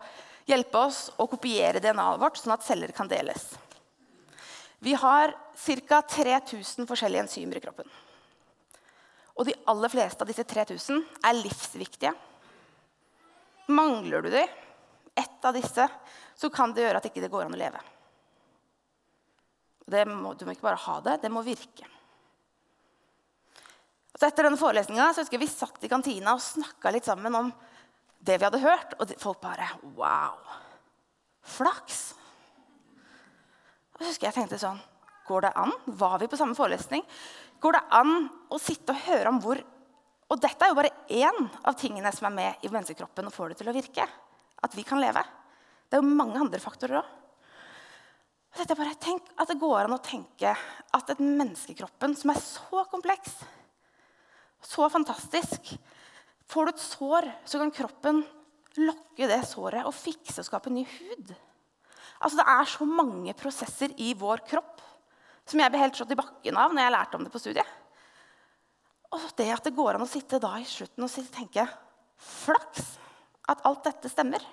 hjelpe 0.50 0.80
oss 0.80 1.06
å 1.18 1.28
kopiere 1.32 1.82
DNA-et 1.84 2.22
vårt, 2.22 2.40
sånn 2.40 2.56
at 2.56 2.66
celler 2.66 2.92
kan 2.96 3.10
deles. 3.12 3.54
Vi 4.84 4.96
har 5.00 5.32
ca. 5.88 6.02
3000 6.02 6.88
forskjellige 6.90 7.24
enzymer 7.24 7.58
i 7.60 7.64
kroppen. 7.64 7.88
Og 9.40 9.48
de 9.48 9.56
aller 9.72 9.90
fleste 9.90 10.22
av 10.22 10.30
disse 10.30 10.44
3000 10.46 11.00
er 11.24 11.40
livsviktige. 11.40 12.12
Mangler 13.72 14.26
du 14.26 14.30
de, 14.34 14.44
ett 15.16 15.46
av 15.46 15.56
disse, 15.56 15.88
så 16.36 16.50
kan 16.52 16.74
det 16.74 16.84
gjøre 16.84 17.00
at 17.00 17.08
ikke 17.08 17.22
det 17.22 17.30
ikke 17.30 17.38
går 17.38 17.48
an 17.48 17.56
å 17.56 17.62
leve. 17.64 17.82
Må, 20.12 20.34
du 20.36 20.46
må 20.46 20.54
ikke 20.56 20.68
bare 20.68 20.84
ha 20.84 21.00
det, 21.06 21.20
det 21.24 21.32
må 21.32 21.44
virke. 21.46 21.88
Så 24.14 24.28
etter 24.28 24.46
denne 24.46 24.60
forelesninga 24.60 25.10
husker 25.16 25.42
vi 25.42 25.50
satt 25.50 25.84
i 25.84 25.90
kantina 25.92 26.36
og 26.36 26.44
snakka 26.44 26.92
litt 26.94 27.08
sammen 27.08 27.36
om 27.40 27.50
det 28.24 28.40
vi 28.40 28.48
hadde 28.48 28.64
hørt. 28.64 28.98
Og 29.00 29.14
folk 29.22 29.42
bare 29.44 29.70
Wow! 29.98 30.40
Flaks! 31.44 32.14
Og 33.94 34.02
så 34.02 34.10
husker 34.10 34.30
jeg 34.30 34.38
tenkte 34.40 34.62
sånn 34.62 34.80
Går 35.28 35.46
det 35.46 35.54
an? 35.60 35.72
Var 35.86 36.18
vi 36.20 36.28
på 36.32 36.40
samme 36.40 36.56
forelesning? 36.58 37.04
går 37.64 37.78
det 37.78 37.84
an 37.96 38.28
å 38.52 38.60
sitte 38.60 38.92
og 38.92 39.06
høre 39.08 39.32
om 39.32 39.40
hvor 39.44 39.62
Og 40.34 40.40
dette 40.42 40.66
er 40.66 40.72
jo 40.72 40.78
bare 40.80 40.90
én 41.14 41.50
av 41.62 41.76
tingene 41.78 42.10
som 42.16 42.26
er 42.26 42.34
med 42.34 42.64
i 42.66 42.70
menneskekroppen 42.72 43.28
og 43.28 43.34
får 43.36 43.52
det 43.52 43.58
til 43.60 43.68
å 43.70 43.76
virke. 43.76 44.06
At 44.66 44.74
vi 44.74 44.82
kan 44.88 44.98
leve. 45.04 45.22
Det 45.86 46.00
er 46.00 46.02
jo 46.02 46.16
mange 46.16 46.40
andre 46.42 46.62
faktorer 46.64 46.98
òg. 46.98 47.12
Tenk 49.04 49.28
at 49.38 49.52
det 49.52 49.60
går 49.62 49.84
an 49.84 49.94
å 49.94 50.02
tenke 50.02 50.56
at 50.56 51.12
et 51.12 51.22
menneskekroppen 51.22 52.16
som 52.18 52.32
er 52.34 52.40
så 52.42 52.82
kompleks, 52.90 53.36
så 54.64 54.88
fantastisk 54.90 55.74
Får 56.54 56.70
du 56.70 56.72
et 56.74 56.84
sår, 56.86 57.28
så 57.50 57.60
kan 57.62 57.74
kroppen 57.74 58.22
lokke 58.78 59.30
det 59.30 59.42
såret 59.50 59.88
og 59.90 59.96
fikse 59.96 60.42
og 60.42 60.48
skape 60.48 60.74
ny 60.74 60.84
hud. 60.86 61.32
Altså, 62.22 62.38
det 62.40 62.46
er 62.46 62.70
så 62.70 62.86
mange 62.88 63.34
prosesser 63.38 63.94
i 63.98 64.14
vår 64.18 64.44
kropp 64.48 64.82
som 65.50 65.60
jeg 65.60 65.74
ble 65.74 65.82
helt 65.82 65.98
slått 65.98 66.14
i 66.14 66.20
bakken 66.20 66.58
av 66.60 66.74
når 66.74 66.86
jeg 66.86 66.94
lærte 66.96 67.18
om 67.18 67.26
det 67.26 67.34
på 67.34 67.42
studiet. 67.42 67.72
Og 69.14 69.26
det 69.38 69.50
at 69.54 69.66
det 69.66 69.76
går 69.76 69.98
an 69.98 70.06
å 70.06 70.10
sitte 70.10 70.40
da 70.42 70.54
i 70.62 70.68
slutten 70.68 71.06
og 71.06 71.34
tenke 71.34 71.66
flaks 72.24 72.94
at 73.52 73.66
alt 73.68 73.84
dette 73.90 74.12
stemmer. 74.12 74.44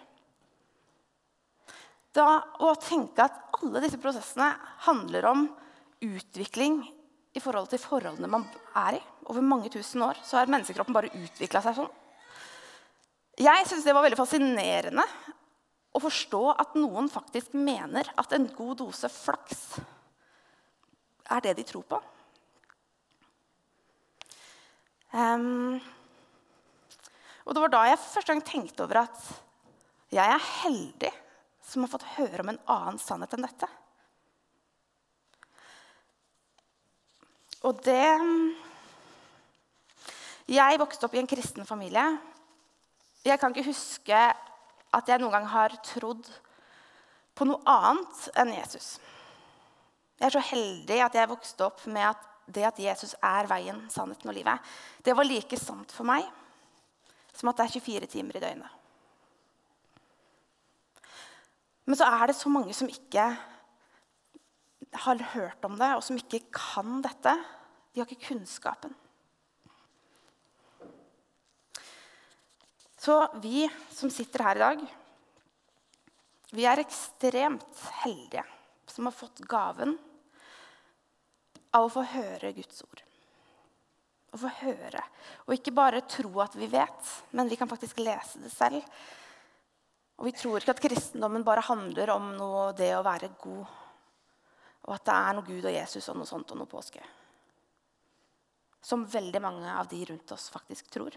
Da 2.17 2.41
Å 2.59 2.73
tenke 2.83 3.29
at 3.29 3.61
alle 3.61 3.85
disse 3.85 4.01
prosessene 4.03 4.51
handler 4.89 5.29
om 5.31 5.45
utvikling 6.03 6.81
i 7.35 7.43
forhold 7.43 7.71
til 7.71 7.83
forholdene 7.83 8.31
man 8.31 8.47
er 8.77 8.99
i. 8.99 9.03
Over 9.31 9.45
mange 9.47 9.71
tusen 9.73 10.03
år 10.03 10.19
så 10.27 10.41
har 10.41 10.51
menneskekroppen 10.51 10.97
bare 10.97 11.13
utvikla 11.15 11.63
seg 11.63 11.77
sånn. 11.79 11.91
Jeg 13.41 13.69
syns 13.69 13.87
det 13.87 13.95
var 13.97 14.05
veldig 14.05 14.19
fascinerende 14.19 15.05
å 15.95 16.03
forstå 16.03 16.43
at 16.61 16.75
noen 16.79 17.09
faktisk 17.11 17.55
mener 17.57 18.11
at 18.21 18.35
en 18.37 18.49
god 18.55 18.81
dose 18.83 19.09
flaks 19.11 19.63
er 21.31 21.45
det 21.45 21.55
de 21.61 21.65
tror 21.67 21.87
på. 21.87 22.01
Um, 25.11 25.79
og 27.47 27.55
det 27.55 27.63
var 27.65 27.73
da 27.73 27.85
jeg 27.89 28.03
første 28.03 28.31
gang 28.31 28.43
tenkte 28.47 28.85
over 28.85 29.03
at 29.05 29.25
jeg 30.15 30.35
er 30.35 30.49
heldig 30.63 31.11
som 31.67 31.87
har 31.87 31.93
fått 31.93 32.07
høre 32.17 32.43
om 32.45 32.53
en 32.53 32.63
annen 32.71 32.99
sannhet 33.03 33.35
enn 33.35 33.47
dette. 33.47 33.67
Og 37.61 37.83
det 37.85 38.07
Jeg 40.51 40.79
vokste 40.81 41.07
opp 41.07 41.15
i 41.15 41.21
en 41.21 41.31
kristen 41.31 41.67
familie. 41.67 42.05
Jeg 43.25 43.39
kan 43.39 43.53
ikke 43.53 43.69
huske 43.69 44.21
at 44.91 45.09
jeg 45.09 45.21
noen 45.21 45.37
gang 45.37 45.47
har 45.47 45.77
trodd 45.87 46.27
på 47.37 47.47
noe 47.47 47.61
annet 47.71 48.25
enn 48.41 48.51
Jesus. 48.57 48.97
Jeg 50.19 50.27
er 50.27 50.35
så 50.35 50.43
heldig 50.51 50.99
at 51.05 51.15
jeg 51.15 51.31
vokste 51.31 51.69
opp 51.69 51.85
med 51.87 52.09
at 52.09 52.27
det 52.51 52.67
at 52.67 52.81
Jesus 52.83 53.15
er 53.23 53.47
veien, 53.47 53.79
sannheten 53.93 54.33
og 54.33 54.35
livet, 54.35 54.59
det 55.07 55.15
var 55.15 55.29
like 55.29 55.57
sant 55.61 55.93
for 55.95 56.09
meg 56.09 56.27
som 57.37 57.49
at 57.53 57.61
det 57.61 57.69
er 57.69 57.75
24 57.79 58.09
timer 58.11 58.37
i 58.37 58.43
døgnet. 58.43 58.77
Men 61.87 61.99
så 61.99 62.09
er 62.11 62.27
det 62.31 62.37
så 62.37 62.51
mange 62.53 62.75
som 62.77 62.91
ikke 62.91 63.25
har 65.05 65.23
hørt 65.35 65.65
om 65.65 65.77
det, 65.81 65.91
og 65.97 66.05
som 66.05 66.19
ikke 66.19 66.43
kan 66.53 67.01
dette. 67.05 67.35
De 67.93 68.03
har 68.03 68.09
ikke 68.09 68.31
kunnskapen. 68.31 68.95
Så 73.01 73.17
vi 73.41 73.65
som 73.95 74.13
sitter 74.13 74.45
her 74.45 74.59
i 74.59 74.65
dag, 74.65 74.83
vi 76.51 76.67
er 76.69 76.83
ekstremt 76.83 77.85
heldige 78.03 78.45
som 78.91 79.07
har 79.09 79.15
fått 79.17 79.41
gaven 79.49 79.95
av 81.71 81.87
å 81.87 81.93
få 81.95 82.03
høre 82.13 82.53
Guds 82.57 82.83
ord. 82.85 83.03
Å 84.35 84.41
få 84.43 84.51
høre. 84.61 85.03
Og 85.47 85.57
ikke 85.57 85.75
bare 85.75 86.05
tro 86.11 86.31
at 86.43 86.55
vi 86.59 86.69
vet, 86.71 87.15
men 87.35 87.49
vi 87.51 87.59
kan 87.59 87.71
faktisk 87.71 88.03
lese 88.03 88.43
det 88.43 88.53
selv. 88.53 88.85
Og 90.21 90.29
vi 90.29 90.35
tror 90.37 90.61
ikke 90.61 90.75
at 90.77 90.83
kristendommen 90.85 91.47
bare 91.47 91.65
handler 91.65 92.13
om 92.13 92.35
noe, 92.37 92.67
det 92.77 92.93
å 92.99 93.07
være 93.07 93.33
god. 93.41 93.79
Og 94.91 94.97
at 94.97 95.07
det 95.07 95.15
er 95.15 95.35
noe 95.37 95.47
Gud 95.47 95.65
og 95.71 95.75
Jesus 95.75 96.09
og 96.11 96.19
noe 96.19 96.27
sånt 96.27 96.51
og 96.51 96.59
noe 96.59 96.71
påske. 96.71 97.03
Som 98.83 99.07
veldig 99.07 99.43
mange 99.45 99.71
av 99.71 99.87
de 99.87 100.01
rundt 100.09 100.33
oss 100.35 100.49
faktisk 100.51 100.91
tror. 100.91 101.15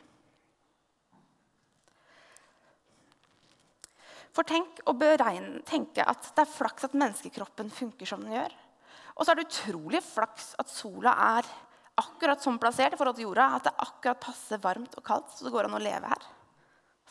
For 4.34 4.46
tenk 4.50 4.82
å 4.90 4.94
beregne, 4.98 5.62
tenke 5.66 6.06
at 6.06 6.30
det 6.34 6.46
er 6.46 6.54
flaks 6.54 6.86
at 6.88 6.96
menneskekroppen 6.98 7.70
funker 7.74 8.10
som 8.10 8.22
den 8.22 8.38
gjør. 8.38 8.54
Og 9.18 9.26
så 9.26 9.34
er 9.34 9.40
det 9.40 9.50
utrolig 9.50 10.02
flaks 10.06 10.54
at 10.62 10.70
sola 10.74 11.14
er 11.38 11.50
akkurat 12.02 12.42
sånn 12.42 12.58
plassert 12.62 12.96
i 12.96 12.98
forhold 12.98 13.20
til 13.20 13.28
jorda 13.28 13.50
at 13.58 13.68
det 13.68 13.76
akkurat 13.86 14.22
passer 14.22 14.62
varmt 14.62 14.96
og 14.98 15.06
kaldt, 15.06 15.34
så 15.34 15.46
det 15.46 15.54
går 15.54 15.70
an 15.70 15.78
å 15.78 15.82
leve 15.82 16.10
her. 16.10 16.26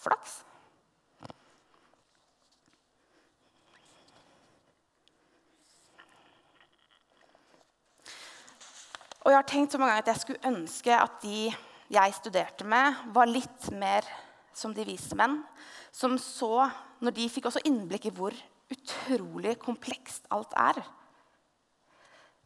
Flaks. 0.02 0.40
Og 9.23 9.31
jeg 9.31 9.38
har 9.38 9.47
tenkt 9.47 9.75
så 9.75 9.79
mange 9.79 9.93
ganger 9.95 10.05
at 10.05 10.11
jeg 10.11 10.23
skulle 10.23 10.50
ønske 10.50 10.95
at 10.99 11.21
de 11.23 11.52
jeg 11.93 12.14
studerte 12.17 12.67
med, 12.67 12.97
var 13.14 13.29
litt 13.29 13.69
mer 13.76 14.07
som 14.57 14.73
de 14.75 14.85
vise 14.87 15.17
menn. 15.19 15.38
Som 15.93 16.17
så, 16.19 16.67
når 17.05 17.14
de 17.19 17.29
fikk 17.31 17.50
også 17.50 17.62
innblikk 17.69 18.09
i 18.09 18.14
hvor 18.17 18.35
utrolig 18.73 19.59
komplekst 19.61 20.26
alt 20.33 20.55
er, 20.59 20.81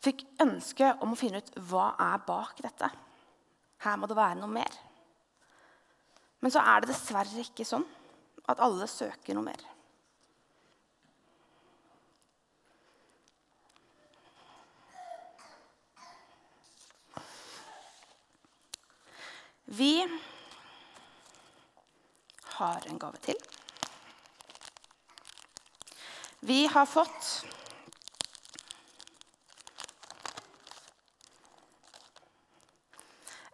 fikk 0.02 0.26
ønske 0.42 0.90
om 1.00 1.14
å 1.14 1.18
finne 1.18 1.40
ut 1.40 1.54
hva 1.71 1.92
er 2.02 2.25
bak 2.26 2.61
dette. 2.64 2.90
Her 3.87 3.97
må 4.00 4.11
det 4.11 4.18
være 4.18 4.40
noe 4.40 4.50
mer. 4.50 4.76
Men 6.42 6.52
så 6.52 6.61
er 6.61 6.83
det 6.83 6.92
dessverre 6.92 7.47
ikke 7.47 7.64
sånn 7.66 7.87
at 8.50 8.61
alle 8.62 8.87
søker 8.90 9.35
noe 9.35 9.47
mer. 9.47 9.62
Vi 19.66 20.06
har 22.56 22.87
en 22.87 22.99
gave 22.99 23.18
til. 23.18 23.38
Vi 26.46 26.66
har 26.70 26.87
fått 26.87 27.30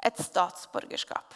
et 0.02 0.20
statsborgerskap. 0.20 1.34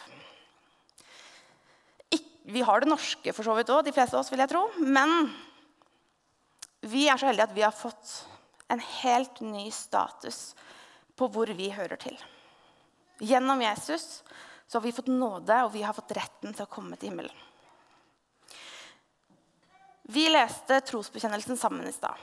Vi 2.47 2.61
har 2.61 2.79
det 2.79 2.87
norske 2.87 3.33
for 3.35 3.43
så 3.43 3.57
vidt 3.57 3.71
òg, 3.73 3.83
de 3.83 3.91
fleste 3.91 4.15
av 4.15 4.21
oss, 4.21 4.31
vil 4.31 4.39
jeg 4.39 4.53
tro. 4.53 4.61
Men 4.79 5.33
vi 6.87 7.07
er 7.09 7.19
så 7.19 7.27
heldige 7.27 7.49
at 7.49 7.57
vi 7.57 7.65
har 7.65 7.75
fått 7.75 8.13
en 8.71 8.83
helt 9.01 9.41
ny 9.43 9.65
status 9.73 10.53
på 11.17 11.27
hvor 11.33 11.49
vi 11.57 11.71
hører 11.73 11.99
til. 11.99 12.15
Gjennom 13.19 13.59
Jesus 13.65 14.21
så 14.67 14.77
har 14.77 14.83
vi 14.83 14.95
fått 14.95 15.11
nåde, 15.11 15.61
og 15.63 15.71
vi 15.73 15.83
har 15.85 15.95
fått 15.95 16.15
retten 16.17 16.53
til 16.53 16.65
å 16.65 16.71
komme 16.71 16.97
til 16.99 17.11
himmelen. 17.11 17.45
Vi 20.07 20.27
leste 20.31 20.79
trosbekjennelsen 20.87 21.59
sammen 21.59 21.87
i 21.87 21.95
stad. 21.95 22.15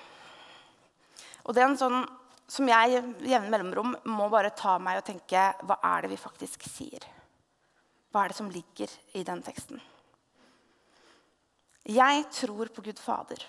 Og 1.45 1.53
det 1.53 1.61
er 1.61 1.69
en 1.69 1.81
sånn 1.81 1.99
som 2.49 2.69
jeg 2.69 3.01
i 3.25 3.33
jevne 3.33 3.51
mellomrom 3.53 3.97
må 4.13 4.29
bare 4.33 4.53
ta 4.57 4.77
meg 4.81 5.01
og 5.01 5.07
tenke 5.07 5.43
Hva 5.65 5.79
er 5.95 6.05
det 6.05 6.13
vi 6.13 6.21
faktisk 6.21 6.65
sier? 6.69 7.05
Hva 8.13 8.25
er 8.25 8.33
det 8.33 8.39
som 8.39 8.53
ligger 8.53 8.93
i 9.17 9.25
den 9.27 9.43
teksten? 9.45 9.81
Jeg 11.85 12.25
tror 12.33 12.71
på 12.73 12.85
Gud 12.87 13.01
Fader, 13.01 13.43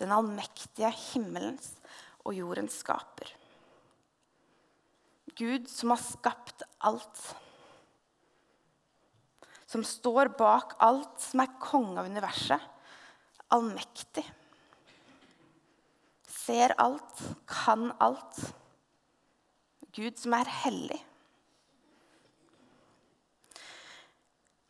den 0.00 0.14
allmektige 0.14 0.90
himmelens 1.12 1.76
og 2.26 2.34
jordens 2.34 2.80
skaper. 2.82 3.30
Gud 5.38 5.68
som 5.70 5.92
har 5.94 6.02
skapt 6.02 6.64
alt. 6.82 7.20
Som 9.72 9.84
står 9.88 10.34
bak 10.36 10.76
alt, 10.84 11.16
som 11.22 11.40
er 11.40 11.56
konge 11.62 11.96
av 12.02 12.10
universet. 12.12 12.60
Allmektig 13.52 14.26
ser 16.42 16.74
alt, 16.80 17.22
kan 17.46 17.92
alt. 18.00 18.40
Gud 19.92 20.18
som 20.18 20.34
er 20.36 20.48
hellig. 20.64 20.98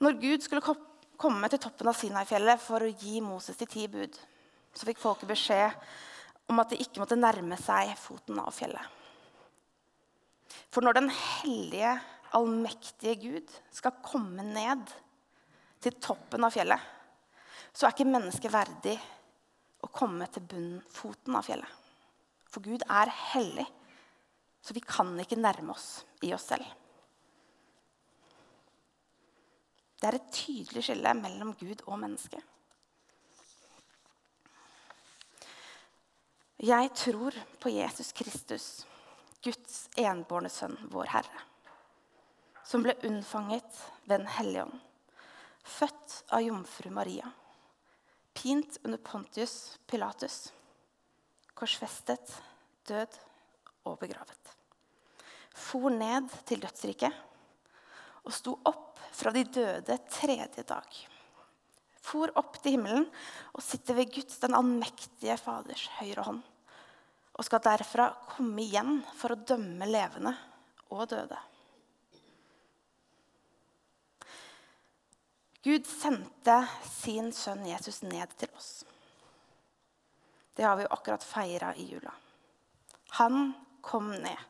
Når 0.02 0.18
Gud 0.18 0.42
skulle 0.42 0.75
komme 1.23 1.50
til 1.50 1.62
toppen 1.62 1.90
av 1.90 1.97
Sinai-fjellet 1.99 2.62
for 2.62 2.82
å 2.82 2.90
gi 2.90 3.21
Moses 3.23 3.59
de 3.61 3.68
ti 3.71 3.87
bud, 3.90 4.16
så 4.75 4.88
fikk 4.88 4.99
folket 4.99 5.30
beskjed 5.30 5.76
om 6.50 6.59
at 6.59 6.73
de 6.73 6.80
ikke 6.82 7.02
måtte 7.02 7.18
nærme 7.18 7.56
seg 7.61 7.92
foten 8.00 8.40
av 8.42 8.50
fjellet. 8.56 8.82
For 10.73 10.85
når 10.85 10.99
den 10.99 11.11
hellige, 11.12 11.94
allmektige 12.37 13.15
Gud 13.21 13.55
skal 13.73 14.01
komme 14.05 14.45
ned 14.47 14.91
til 15.83 15.97
toppen 16.03 16.45
av 16.47 16.55
fjellet, 16.55 16.81
så 17.73 17.87
er 17.87 17.95
ikke 17.95 18.09
mennesket 18.09 18.53
verdig 18.53 18.95
å 19.83 19.91
komme 19.91 20.29
til 20.31 20.45
bunnen, 20.47 20.83
foten 20.93 21.37
av 21.39 21.47
fjellet. 21.47 21.81
For 22.53 22.65
Gud 22.65 22.85
er 22.85 23.11
hellig, 23.33 23.67
så 24.62 24.77
vi 24.77 24.85
kan 24.85 25.15
ikke 25.19 25.41
nærme 25.41 25.75
oss 25.75 26.05
i 26.23 26.33
oss 26.37 26.51
selv. 26.53 26.67
Det 30.03 30.09
er 30.11 30.19
et 30.19 30.33
tydelig 30.35 30.83
skille 30.85 31.15
mellom 31.15 31.55
Gud 31.59 31.85
og 31.87 32.01
mennesket. 32.03 32.43
Jeg 36.62 36.91
tror 36.95 37.35
på 37.59 37.71
Jesus 37.75 38.12
Kristus, 38.15 38.67
Guds 39.43 39.89
enbårne 39.99 40.51
sønn, 40.53 40.77
vår 40.93 41.09
Herre, 41.11 41.41
som 42.64 42.85
ble 42.85 42.97
unnfanget 43.09 43.85
ved 44.07 44.19
Den 44.21 44.26
hellige 44.38 44.66
ånd, 44.66 44.81
født 45.62 46.19
av 46.31 46.42
jomfru 46.42 46.90
Maria 46.90 47.31
pint 48.35 48.78
under 48.85 48.99
Pontius 48.99 49.78
Pilatus, 49.87 50.52
korsfestet, 51.54 52.32
død 52.89 53.19
og 53.87 53.99
begravet. 54.00 54.54
For 55.52 55.93
ned 55.93 56.30
til 56.49 56.63
dødsriket 56.63 57.13
og 58.23 58.34
sto 58.34 58.56
opp 58.69 59.00
fra 59.13 59.32
de 59.34 59.45
døde 59.45 59.99
tredje 60.10 60.65
dag. 60.67 61.00
For 62.02 62.32
opp 62.39 62.56
til 62.63 62.76
himmelen 62.78 63.06
og 63.52 63.63
sitter 63.63 63.99
ved 63.99 64.10
Guds, 64.15 64.41
den 64.43 64.56
allmektige 64.58 65.37
Faders 65.39 65.87
høyre 66.00 66.25
hånd. 66.26 66.41
Og 67.32 67.47
skal 67.47 67.63
derfra 67.65 68.08
komme 68.32 68.65
igjen 68.65 69.00
for 69.19 69.34
å 69.34 69.43
dømme 69.52 69.87
levende 69.89 70.34
og 70.93 71.06
døde. 71.13 71.39
Gud 75.63 75.87
sendte 75.87 76.57
sin 76.91 77.31
sønn 77.35 77.63
Jesus 77.69 78.03
ned 78.03 78.33
til 78.39 78.51
oss. 78.59 78.83
Det 80.57 80.67
har 80.67 80.77
vi 80.77 80.85
jo 80.85 80.93
akkurat 80.93 81.25
feira 81.25 81.71
i 81.79 81.87
jula. 81.93 82.13
Han 83.21 83.53
kom 83.81 84.11
ned. 84.11 84.49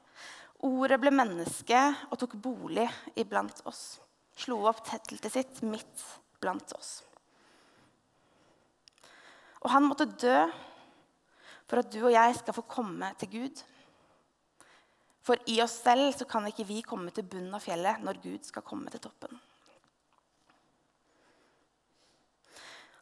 Ordet 0.64 0.98
ble 1.02 1.12
menneske 1.12 1.78
og 2.08 2.18
tok 2.20 2.38
bolig 2.40 2.86
iblant 3.18 3.60
oss. 3.68 4.00
Slo 4.38 4.62
opp 4.70 4.80
teltet 4.86 5.34
sitt 5.34 5.60
midt 5.66 6.04
blant 6.40 6.72
oss. 6.78 7.02
Og 9.62 9.70
han 9.70 9.86
måtte 9.86 10.08
dø 10.08 10.38
for 11.68 11.82
at 11.82 11.92
du 11.92 12.00
og 12.02 12.12
jeg 12.14 12.40
skal 12.40 12.56
få 12.56 12.64
komme 12.68 13.12
til 13.20 13.30
Gud. 13.36 13.62
For 15.22 15.38
i 15.50 15.60
oss 15.62 15.76
selv 15.84 16.10
så 16.16 16.26
kan 16.26 16.48
ikke 16.48 16.66
vi 16.66 16.80
komme 16.86 17.12
til 17.14 17.28
bunnen 17.28 17.54
av 17.54 17.62
fjellet 17.62 18.02
når 18.02 18.24
Gud 18.24 18.48
skal 18.48 18.64
komme 18.66 18.90
til 18.90 19.04
toppen. 19.04 19.38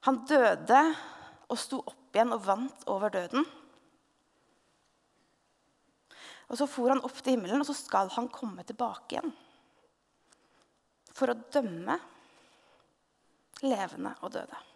Han 0.07 0.23
døde 0.29 0.81
og 1.51 1.59
sto 1.61 1.81
opp 1.83 2.15
igjen 2.15 2.33
og 2.35 2.45
vant 2.47 2.87
over 2.91 3.13
døden. 3.13 3.45
Og 6.51 6.59
Så 6.59 6.67
for 6.67 6.91
han 6.91 7.03
opp 7.07 7.21
til 7.21 7.37
himmelen, 7.37 7.63
og 7.63 7.69
så 7.69 7.77
skal 7.79 8.11
han 8.17 8.31
komme 8.33 8.65
tilbake 8.67 9.15
igjen. 9.15 9.31
For 11.15 11.31
å 11.31 11.39
dømme 11.53 11.99
levende 13.63 14.17
og 14.25 14.33
døde. 14.35 14.67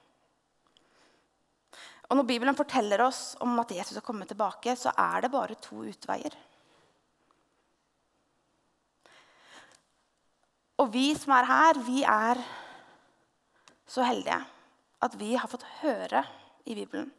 Og 2.10 2.18
Når 2.18 2.28
Bibelen 2.28 2.56
forteller 2.58 3.00
oss 3.02 3.34
om 3.42 3.56
at 3.58 3.72
Jesus 3.72 3.96
har 3.96 4.04
kommet 4.06 4.28
tilbake, 4.28 4.76
så 4.76 4.92
er 4.92 5.24
det 5.24 5.32
bare 5.32 5.56
to 5.56 5.82
utveier. 5.88 6.36
Og 10.78 10.90
vi 10.92 11.14
som 11.16 11.32
er 11.32 11.48
her, 11.48 11.78
vi 11.86 12.02
er 12.02 12.42
så 13.88 14.04
heldige 14.04 14.42
at 15.04 15.16
vi 15.20 15.34
har 15.36 15.50
fått 15.50 15.66
høre 15.82 16.24
i 16.64 16.76
Bibelen, 16.76 17.10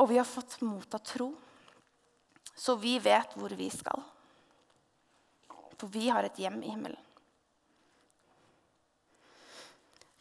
og 0.00 0.08
vi 0.10 0.18
har 0.18 0.28
fått 0.28 0.60
motta 0.64 0.98
tro, 0.98 1.30
så 2.54 2.76
vi 2.80 2.96
vet 3.02 3.34
hvor 3.36 3.52
vi 3.58 3.68
skal. 3.70 4.00
For 5.76 5.90
vi 5.92 6.08
har 6.08 6.24
et 6.24 6.38
hjem 6.40 6.62
i 6.62 6.70
himmelen. 6.70 7.00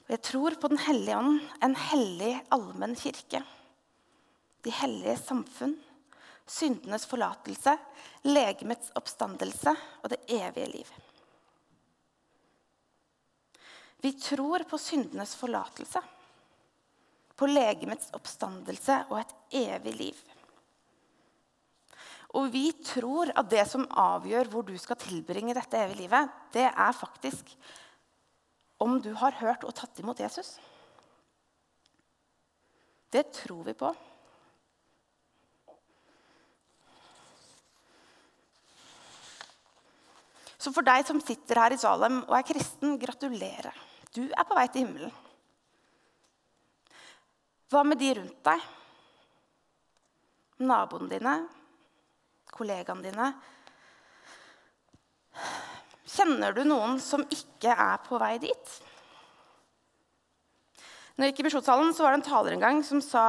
Jeg 0.09 0.19
tror 0.27 0.57
på 0.59 0.67
Den 0.67 0.81
hellige 0.83 1.17
ånd, 1.17 1.39
en 1.63 1.75
hellig 1.79 2.33
allmenn 2.51 2.95
kirke. 2.99 3.39
De 4.63 4.71
hellige 4.75 5.15
samfunn, 5.21 5.77
syndenes 6.45 7.07
forlatelse, 7.07 7.77
legemets 8.27 8.91
oppstandelse 8.99 9.73
og 10.03 10.11
det 10.11 10.19
evige 10.27 10.67
liv. 10.73 10.91
Vi 14.03 14.11
tror 14.19 14.65
på 14.67 14.77
syndenes 14.81 15.37
forlatelse 15.39 16.03
på 17.37 17.49
legemets 17.49 18.11
oppstandelse 18.13 18.99
og 19.09 19.19
et 19.21 19.33
evig 19.63 19.95
liv. 19.97 20.19
Og 22.33 22.49
vi 22.53 22.67
tror 22.85 23.29
at 23.37 23.49
det 23.49 23.65
som 23.69 23.85
avgjør 23.89 24.49
hvor 24.49 24.65
du 24.65 24.73
skal 24.81 24.97
tilbringe 25.01 25.53
dette 25.53 25.77
evige 25.77 26.05
livet, 26.05 26.29
det 26.53 26.65
er 26.69 26.95
faktisk 26.97 27.53
om 28.81 28.97
du 29.01 29.11
har 29.17 29.37
hørt 29.39 29.63
og 29.63 29.75
tatt 29.77 30.01
imot 30.01 30.19
Jesus. 30.19 30.55
Det 33.13 33.27
tror 33.37 33.61
vi 33.67 33.75
på. 33.77 33.91
Så 40.57 40.71
for 40.71 40.85
deg 40.87 41.03
som 41.05 41.19
sitter 41.21 41.59
her 41.59 41.75
i 41.75 41.77
Salem 41.77 42.21
og 42.23 42.37
er 42.37 42.47
kristen, 42.47 42.95
gratulerer. 42.97 43.75
Du 44.15 44.23
er 44.25 44.45
på 44.47 44.57
vei 44.57 44.65
til 44.71 44.87
himmelen. 44.87 45.22
Hva 47.73 47.81
med 47.87 47.97
de 47.97 48.11
rundt 48.13 48.41
deg? 48.45 48.65
Naboene 50.61 51.09
dine? 51.09 51.31
Kollegaene 52.53 53.01
dine? 53.01 53.29
Kjenner 56.13 56.53
du 56.53 56.61
noen 56.67 56.99
som 57.01 57.23
ikke 57.33 57.73
er 57.73 58.03
på 58.05 58.19
vei 58.21 58.35
dit? 58.43 58.73
Når 61.15 61.25
jeg 61.25 61.33
gikk 61.33 61.41
i 61.41 61.45
Misjonssalen, 61.47 61.89
var 61.97 62.13
det 62.13 62.19
en 62.19 62.25
taler 62.27 62.53
en 62.53 62.61
gang 62.61 62.81
som 62.85 63.01
sa 63.01 63.25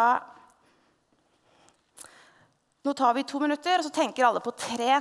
Nå 2.84 2.92
tar 2.92 3.14
vi 3.16 3.24
to 3.24 3.40
minutter, 3.40 3.80
og 3.80 3.86
så 3.86 3.94
tenker 3.96 4.26
alle 4.28 4.42
på 4.44 4.52
tre 4.60 4.98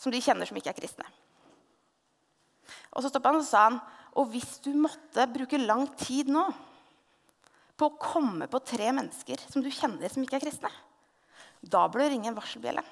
som 0.00 0.14
de 0.14 0.22
kjenner 0.24 0.48
som 0.48 0.56
ikke 0.56 0.72
er 0.72 0.78
kristne. 0.78 1.04
Og 2.96 3.04
så 3.04 3.10
stoppa 3.12 3.28
han 3.28 3.42
og 3.42 3.44
sa 3.44 3.66
han, 3.66 3.76
og 4.16 4.32
hvis 4.32 4.56
du 4.64 4.70
måtte 4.72 5.28
bruke 5.28 5.60
lang 5.60 5.84
tid 6.00 6.32
nå 6.32 6.46
på 7.78 7.88
å 7.88 7.98
komme 8.00 8.48
på 8.50 8.60
tre 8.66 8.90
mennesker 8.94 9.40
som 9.46 9.62
du 9.62 9.70
kjenner 9.70 10.10
som 10.10 10.24
ikke 10.24 10.40
er 10.40 10.46
kristne, 10.48 10.70
da 11.62 11.84
bør 11.90 12.04
du 12.04 12.12
ringe 12.12 12.30
en 12.30 12.38
varselbjelle. 12.38 12.82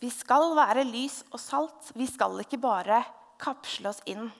Vi 0.00 0.08
skal 0.12 0.54
være 0.56 0.86
lys 0.88 1.20
og 1.28 1.40
salt. 1.42 1.90
Vi 1.92 2.06
skal 2.08 2.38
ikke 2.40 2.60
bare 2.60 3.02
kapsle 3.40 3.90
oss 3.92 4.00
inn 4.08 4.30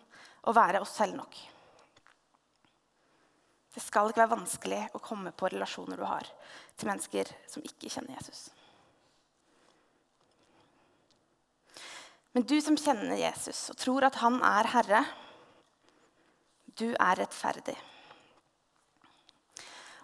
og 0.49 0.57
være 0.57 0.81
oss 0.81 0.95
selv 0.97 1.19
nok. 1.19 1.37
Det 3.71 3.83
skal 3.85 4.09
ikke 4.09 4.23
være 4.23 4.35
vanskelig 4.35 4.81
å 4.97 5.03
komme 5.05 5.35
på 5.37 5.51
relasjoner 5.53 6.01
du 6.01 6.07
har 6.09 6.27
til 6.81 6.89
mennesker 6.89 7.29
som 7.49 7.65
ikke 7.67 7.93
kjenner 7.93 8.17
Jesus. 8.17 8.49
Men 12.33 12.47
du 12.47 12.57
som 12.63 12.79
kjenner 12.79 13.19
Jesus 13.21 13.69
og 13.73 13.79
tror 13.79 14.07
at 14.07 14.19
han 14.23 14.39
er 14.47 14.69
herre, 14.73 15.05
du 16.81 16.89
er 16.95 17.21
rettferdig. 17.21 17.77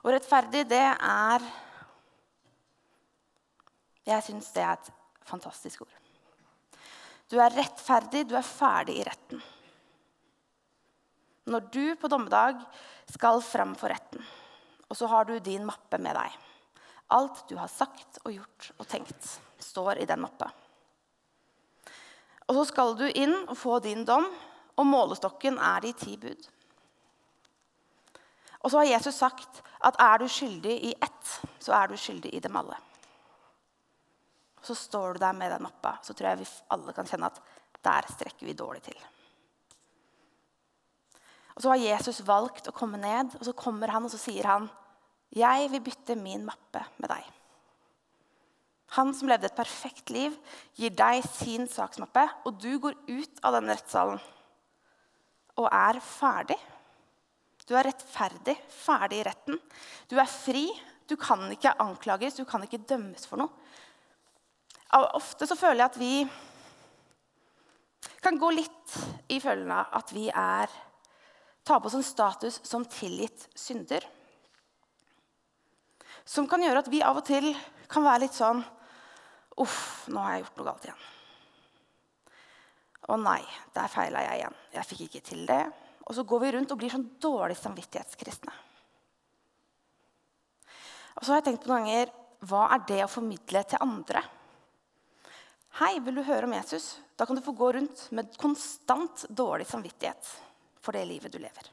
Og 0.05 0.13
rettferdig, 0.15 0.67
det 0.71 0.85
er 0.85 1.47
Jeg 4.07 4.23
syns 4.23 4.53
det 4.55 4.63
er 4.63 4.77
et 4.77 4.91
fantastisk 5.27 5.83
ord. 5.83 5.95
Du 7.27 7.41
er 7.43 7.51
rettferdig, 7.51 8.23
du 8.31 8.37
er 8.39 8.47
ferdig 8.47 9.01
i 9.01 9.07
retten. 9.07 9.41
Når 11.51 11.65
du 11.75 11.97
på 11.99 12.11
dommedag 12.11 12.61
skal 13.11 13.43
fram 13.43 13.75
for 13.79 13.91
retten, 13.91 14.23
og 14.87 14.95
så 14.95 15.09
har 15.11 15.27
du 15.27 15.41
din 15.43 15.67
mappe 15.67 15.99
med 15.99 16.15
deg 16.15 16.37
Alt 17.15 17.45
du 17.49 17.55
har 17.55 17.71
sagt 17.71 18.19
og 18.25 18.33
gjort 18.35 18.71
og 18.79 18.87
tenkt, 18.91 19.29
står 19.63 20.01
i 20.03 20.07
den 20.11 20.25
mappa. 20.25 20.49
Og 22.47 22.59
så 22.59 22.65
skal 22.67 22.97
du 22.99 23.05
inn 23.07 23.35
og 23.45 23.55
få 23.59 23.79
din 23.83 24.03
dom, 24.07 24.27
og 24.77 24.87
målestokken 24.87 25.59
er 25.63 25.85
de 25.85 25.93
ti 25.95 26.17
bud. 26.19 26.49
Og 28.67 28.73
så 28.73 28.81
har 28.81 28.89
Jesus 28.91 29.15
sagt 29.15 29.61
at 29.87 29.99
er 30.03 30.19
du 30.19 30.27
skyldig 30.27 30.73
i 30.89 30.95
ett, 30.99 31.35
så 31.63 31.77
er 31.79 31.87
du 31.87 31.95
skyldig 31.95 32.33
i 32.35 32.41
dem 32.43 32.57
alle. 32.59 32.75
Så 34.67 34.75
står 34.75 35.15
du 35.15 35.23
der 35.23 35.37
med 35.39 35.53
den 35.55 35.63
mappa, 35.63 36.01
så 36.03 36.17
tror 36.17 36.33
jeg 36.33 36.41
vi 36.41 36.49
alle 36.75 36.95
kan 36.97 37.07
kjenne 37.07 37.31
at 37.31 37.39
der 37.87 38.11
strekker 38.11 38.49
vi 38.49 38.57
dårlig 38.59 38.83
til. 38.89 38.99
Og 41.55 41.63
Så 41.63 41.71
har 41.71 41.81
Jesus 41.81 42.21
valgt 42.27 42.67
å 42.67 42.75
komme 42.75 42.99
ned, 42.99 43.39
og 43.39 43.47
så 43.47 43.55
kommer 43.57 43.95
han 43.95 44.05
og 44.05 44.11
så 44.11 44.19
sier 44.19 44.45
han, 44.45 44.69
'Jeg 45.31 45.71
vil 45.71 45.81
bytte 45.81 46.17
min 46.17 46.45
mappe 46.45 46.83
med 46.99 47.09
deg.' 47.09 47.33
Han 48.99 49.15
som 49.15 49.29
levde 49.29 49.47
et 49.47 49.57
perfekt 49.57 50.11
liv, 50.11 50.37
gir 50.75 50.91
deg 50.91 51.25
sin 51.25 51.67
saksmappe, 51.69 52.29
og 52.45 52.61
du 52.61 52.79
går 52.79 52.95
ut 53.09 53.41
av 53.43 53.53
denne 53.53 53.75
rettssalen 53.75 54.21
og 55.57 55.69
er 55.73 56.01
ferdig. 56.01 56.59
Du 57.67 57.75
er 57.75 57.89
rettferdig, 57.89 58.55
ferdig 58.71 59.21
i 59.21 59.27
retten. 59.27 59.59
Du 60.07 60.17
er 60.21 60.31
fri. 60.31 60.69
Du 61.07 61.15
kan 61.19 61.45
ikke 61.53 61.75
anklages, 61.83 62.35
du 62.35 62.45
kan 62.47 62.63
ikke 62.67 62.83
dømmes 62.83 63.27
for 63.31 63.39
noe. 63.39 63.51
Ofte 64.97 65.47
så 65.47 65.57
føler 65.59 65.83
jeg 65.83 65.91
at 65.91 65.99
vi 66.01 66.13
kan 68.23 68.39
gå 68.39 68.51
litt 68.55 68.97
i 69.31 69.39
følelsen 69.43 69.73
av 69.75 69.95
at 69.99 70.13
vi 70.15 70.27
er 70.31 70.71
tar 71.67 71.81
på 71.81 71.91
oss 71.91 71.99
en 71.99 72.07
status 72.07 72.61
som 72.67 72.87
tilgitt 72.91 73.49
synder. 73.59 74.07
Som 76.27 76.47
kan 76.51 76.63
gjøre 76.63 76.83
at 76.83 76.91
vi 76.91 77.03
av 77.07 77.19
og 77.19 77.27
til 77.27 77.53
kan 77.91 78.07
være 78.07 78.27
litt 78.27 78.35
sånn 78.35 78.63
Uff, 79.57 80.05
nå 80.13 80.21
har 80.21 80.35
jeg 80.35 80.43
gjort 80.43 80.59
noe 80.59 80.67
galt 80.67 80.83
igjen. 80.85 81.05
Å 83.09 83.17
nei, 83.17 83.41
der 83.73 83.89
feila 83.89 84.21
jeg 84.27 84.43
igjen. 84.43 84.57
Jeg 84.75 84.89
fikk 84.91 85.05
ikke 85.07 85.23
til 85.31 85.47
det. 85.49 85.63
Og 86.07 86.15
så 86.15 86.23
går 86.23 86.43
vi 86.45 86.53
rundt 86.55 86.73
og 86.73 86.79
blir 86.81 86.93
sånn 86.93 87.09
dårlig 87.23 87.57
samvittighetskristne. 87.59 88.55
Og 91.17 91.25
så 91.25 91.33
har 91.33 91.41
jeg 91.41 91.49
tenkt 91.51 91.65
på 91.65 91.73
noen 91.73 91.87
ganger 91.87 92.15
hva 92.47 92.67
er 92.77 92.83
det 92.87 93.03
å 93.03 93.11
formidle 93.11 93.63
til 93.67 93.83
andre? 93.83 94.23
Hei, 95.81 95.97
vil 96.05 96.21
du 96.21 96.25
høre 96.25 96.49
om 96.49 96.55
Jesus? 96.57 96.95
Da 97.17 97.27
kan 97.27 97.37
du 97.37 97.45
få 97.45 97.53
gå 97.57 97.73
rundt 97.77 98.07
med 98.17 98.37
konstant 98.41 99.27
dårlig 99.29 99.67
samvittighet 99.69 100.29
for 100.85 100.97
det 100.97 101.05
livet 101.09 101.33
du 101.33 101.41
lever. 101.41 101.71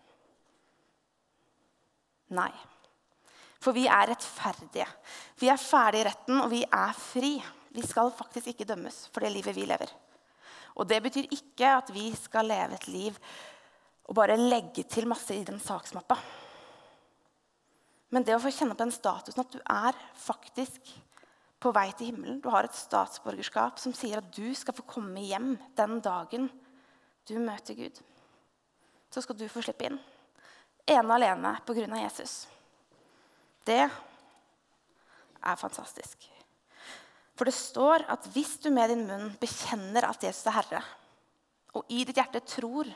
Nei. 2.34 2.52
For 3.64 3.76
vi 3.76 3.86
er 3.88 4.10
rettferdige. 4.12 4.88
Vi 5.40 5.52
er 5.52 5.62
ferdig 5.62 6.02
i 6.02 6.08
retten, 6.08 6.40
og 6.42 6.50
vi 6.52 6.64
er 6.66 6.96
fri. 7.00 7.38
Vi 7.74 7.84
skal 7.86 8.12
faktisk 8.16 8.52
ikke 8.52 8.68
dømmes 8.68 9.06
for 9.14 9.24
det 9.24 9.32
livet 9.36 9.56
vi 9.56 9.68
lever. 9.70 9.92
Og 10.74 10.90
det 10.90 11.00
betyr 11.06 11.30
ikke 11.32 11.76
at 11.78 11.92
vi 11.94 12.10
skal 12.18 12.50
leve 12.50 12.80
et 12.80 12.88
liv 12.90 13.20
og 14.04 14.18
bare 14.18 14.38
legge 14.40 14.84
til 14.90 15.08
masse 15.10 15.36
i 15.36 15.46
den 15.48 15.62
saksmappa. 15.64 16.18
Men 18.14 18.26
det 18.26 18.36
å 18.36 18.42
få 18.44 18.52
kjenne 18.54 18.76
på 18.76 18.84
den 18.84 18.94
statusen 18.94 19.42
at 19.42 19.54
du 19.54 19.60
er 19.64 19.98
faktisk 20.22 20.92
på 21.64 21.72
vei 21.74 21.88
til 21.96 22.12
himmelen. 22.12 22.42
Du 22.44 22.50
har 22.54 22.68
et 22.68 22.78
statsborgerskap 22.78 23.80
som 23.82 23.96
sier 23.96 24.20
at 24.20 24.32
du 24.36 24.52
skal 24.58 24.76
få 24.78 24.86
komme 24.86 25.24
hjem 25.24 25.56
den 25.78 26.02
dagen 26.04 26.50
du 27.30 27.38
møter 27.40 27.78
Gud. 27.78 28.02
Så 29.14 29.24
skal 29.24 29.38
du 29.40 29.48
få 29.50 29.64
slippe 29.64 29.88
inn. 29.88 29.98
Ene 30.84 31.08
og 31.08 31.16
alene 31.16 31.56
pga. 31.64 31.88
Jesus. 32.04 32.48
Det 33.64 33.82
er 35.44 35.60
fantastisk. 35.60 36.28
For 37.34 37.50
det 37.50 37.56
står 37.56 38.06
at 38.12 38.28
hvis 38.36 38.58
du 38.62 38.70
med 38.74 38.92
din 38.92 39.08
munn 39.08 39.32
bekjenner 39.42 40.06
at 40.10 40.22
Jesus 40.24 40.46
er 40.52 40.58
Herre, 40.60 40.84
og 41.74 41.88
i 41.90 42.04
ditt 42.06 42.20
hjerte 42.20 42.44
tror 42.46 42.92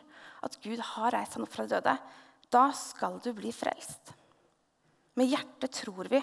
at 0.47 0.57
Gud 0.63 0.81
har 0.93 1.13
reist 1.13 1.35
han 1.37 1.45
opp 1.45 1.53
fra 1.53 1.67
de 1.67 1.75
døde, 1.77 1.97
da 2.53 2.65
skal 2.75 3.19
du 3.23 3.33
bli 3.35 3.51
frelst. 3.55 4.13
Med 5.17 5.29
hjertet 5.31 5.73
tror 5.83 6.07
vi, 6.11 6.21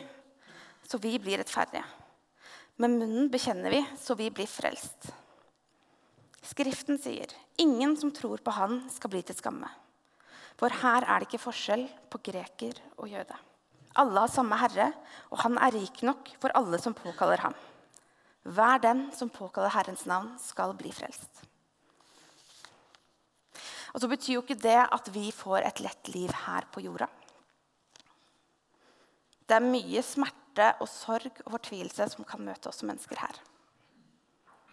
så 0.87 1.00
vi 1.02 1.16
blir 1.20 1.40
rettferdige. 1.40 1.84
Med 2.80 2.96
munnen 2.96 3.30
bekjenner 3.30 3.70
vi, 3.70 3.82
så 4.00 4.16
vi 4.18 4.30
blir 4.34 4.50
frelst. 4.50 5.12
Skriften 6.44 6.98
sier, 7.00 7.30
'Ingen 7.56 7.96
som 7.96 8.10
tror 8.12 8.38
på 8.38 8.50
Han, 8.50 8.90
skal 8.90 9.10
bli 9.10 9.22
til 9.22 9.37
skamme.' 9.37 9.70
For 10.58 10.68
her 10.68 11.02
er 11.02 11.18
det 11.18 11.28
ikke 11.28 11.46
forskjell 11.50 11.88
på 12.10 12.18
greker 12.22 12.74
og 12.98 13.08
jøde. 13.08 13.37
Alle 13.96 14.20
har 14.20 14.28
samme 14.28 14.56
Herre, 14.58 14.92
og 15.30 15.38
Han 15.38 15.58
er 15.58 15.72
rik 15.74 16.02
nok 16.02 16.30
for 16.40 16.50
alle 16.54 16.78
som 16.78 16.94
påkaller 16.94 17.38
ham. 17.38 17.54
Hver 18.44 18.78
den 18.78 19.10
som 19.12 19.30
påkaller 19.30 19.70
Herrens 19.70 20.06
navn, 20.06 20.38
skal 20.38 20.74
bli 20.74 20.92
frelst. 20.92 21.42
Og 23.94 24.02
så 24.02 24.11
betyr 24.11 24.37
jo 24.37 24.42
ikke 24.42 24.59
det 24.59 24.80
at 24.83 25.11
vi 25.14 25.28
får 25.33 25.62
et 25.62 25.83
lett 25.85 26.11
liv 26.11 26.33
her 26.44 26.66
på 26.74 26.83
jorda. 26.83 27.07
Det 29.44 29.54
er 29.54 29.66
mye 29.66 30.02
smerte 30.02 30.72
og 30.83 30.88
sorg 30.90 31.42
og 31.44 31.52
fortvilelse 31.59 32.09
som 32.14 32.26
kan 32.26 32.42
møte 32.42 32.70
oss 32.70 32.80
som 32.83 32.90
mennesker 32.90 33.20
her. 33.20 33.38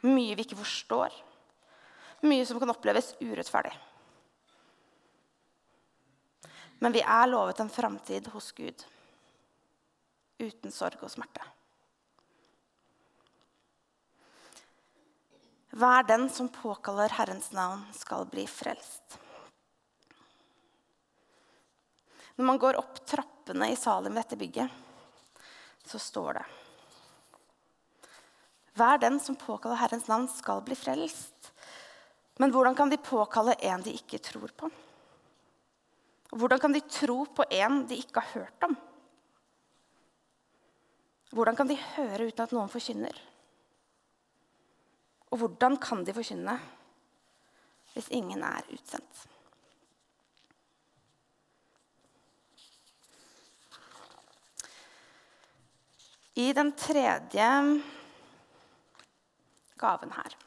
Mye 0.02 0.34
vi 0.34 0.46
ikke 0.48 0.58
forstår. 0.58 1.14
Mye 2.26 2.46
som 2.50 2.58
kan 2.62 2.74
oppleves 2.74 3.14
urettferdig. 3.22 3.74
Men 6.82 6.96
vi 6.96 7.04
er 7.06 7.30
lovet 7.30 7.62
en 7.62 7.70
framtid 7.70 8.32
hos 8.34 8.50
Gud 8.58 8.86
uten 10.42 10.74
sorg 10.74 11.04
og 11.06 11.12
smerte. 11.14 11.44
Hver 15.72 16.04
den 16.04 16.30
som 16.30 16.50
påkaller 16.52 17.10
Herrens 17.10 17.52
navn, 17.52 17.86
skal 17.96 18.26
bli 18.28 18.44
frelst. 18.48 19.20
Når 22.36 22.46
man 22.46 22.60
går 22.60 22.80
opp 22.80 23.00
trappene 23.08 23.70
i 23.72 23.78
Salim, 23.80 24.16
dette 24.16 24.36
bygget, 24.36 24.68
så 25.88 26.00
står 26.00 26.42
det 26.42 26.46
Hver 28.76 29.00
den 29.00 29.20
som 29.20 29.36
påkaller 29.40 29.80
Herrens 29.80 30.08
navn, 30.12 30.28
skal 30.28 30.64
bli 30.66 30.76
frelst. 30.76 31.52
Men 32.40 32.52
hvordan 32.52 32.76
kan 32.76 32.92
de 32.92 32.98
påkalle 32.98 33.56
en 33.64 33.84
de 33.84 33.96
ikke 33.96 34.20
tror 34.24 34.52
på? 34.58 34.70
Og 36.32 36.40
hvordan 36.40 36.60
kan 36.60 36.74
de 36.76 36.84
tro 36.88 37.26
på 37.26 37.48
en 37.52 37.84
de 37.88 38.00
ikke 38.00 38.24
har 38.24 38.40
hørt 38.42 38.68
om? 38.68 38.76
Hvordan 41.32 41.56
kan 41.56 41.68
de 41.68 41.80
høre 41.96 42.28
uten 42.28 42.44
at 42.44 42.56
noen 42.56 42.72
forkynner? 42.72 43.16
Og 45.32 45.40
hvordan 45.40 45.78
kan 45.80 46.04
de 46.06 46.16
forkynne 46.16 46.58
hvis 47.94 48.12
ingen 48.16 48.44
er 48.44 48.68
utsendt? 48.72 49.28
I 56.40 56.52
den 56.56 56.72
tredje 56.80 57.48
gaven 59.82 60.14
her 60.16 60.38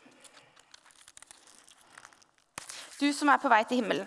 Du 3.01 3.11
som 3.13 3.29
er 3.29 3.41
på 3.43 3.51
vei 3.53 3.65
til 3.69 3.83
himmelen, 3.83 4.07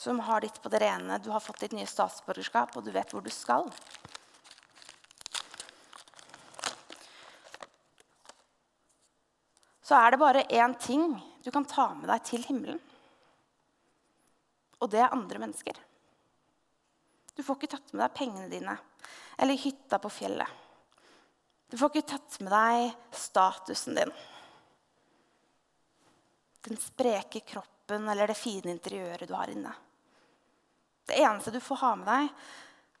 som 0.00 0.18
har 0.26 0.42
ditt 0.42 0.56
på 0.64 0.70
det 0.72 0.80
rene, 0.82 1.18
du 1.22 1.28
har 1.30 1.42
fått 1.44 1.60
ditt 1.62 1.74
nye 1.76 1.86
statsborgerskap, 1.86 2.72
og 2.74 2.86
du 2.86 2.90
vet 2.90 3.12
hvor 3.12 3.22
du 3.22 3.30
skal. 3.30 3.68
Så 9.84 9.98
er 9.98 10.14
det 10.14 10.20
bare 10.22 10.46
én 10.48 10.74
ting 10.80 11.06
du 11.44 11.50
kan 11.52 11.66
ta 11.68 11.90
med 11.94 12.08
deg 12.08 12.24
til 12.24 12.44
himmelen. 12.48 12.80
og 14.80 14.90
det 14.90 15.00
er 15.00 15.12
andre 15.14 15.38
mennesker. 15.40 15.76
Du 17.34 17.42
får 17.42 17.56
ikke 17.56 17.76
tatt 17.76 17.92
med 17.92 18.02
deg 18.02 18.16
pengene 18.18 18.50
dine 18.52 18.74
eller 19.40 19.58
hytta 19.58 19.98
på 19.98 20.10
fjellet. 20.12 20.48
Du 21.70 21.78
får 21.80 21.90
ikke 21.90 22.10
tatt 22.12 22.36
med 22.44 22.52
deg 22.52 23.16
statusen 23.16 23.96
din. 23.96 24.12
Den 26.68 26.80
spreke 26.80 27.40
kroppen 27.40 28.08
eller 28.08 28.28
det 28.28 28.36
fine 28.38 28.70
interiøret 28.74 29.28
du 29.28 29.34
har 29.34 29.52
inne. 29.52 29.72
Det 31.04 31.16
eneste 31.20 31.52
du 31.52 31.60
får 31.60 31.80
ha 31.82 31.94
med 32.00 32.08
deg 32.08 32.28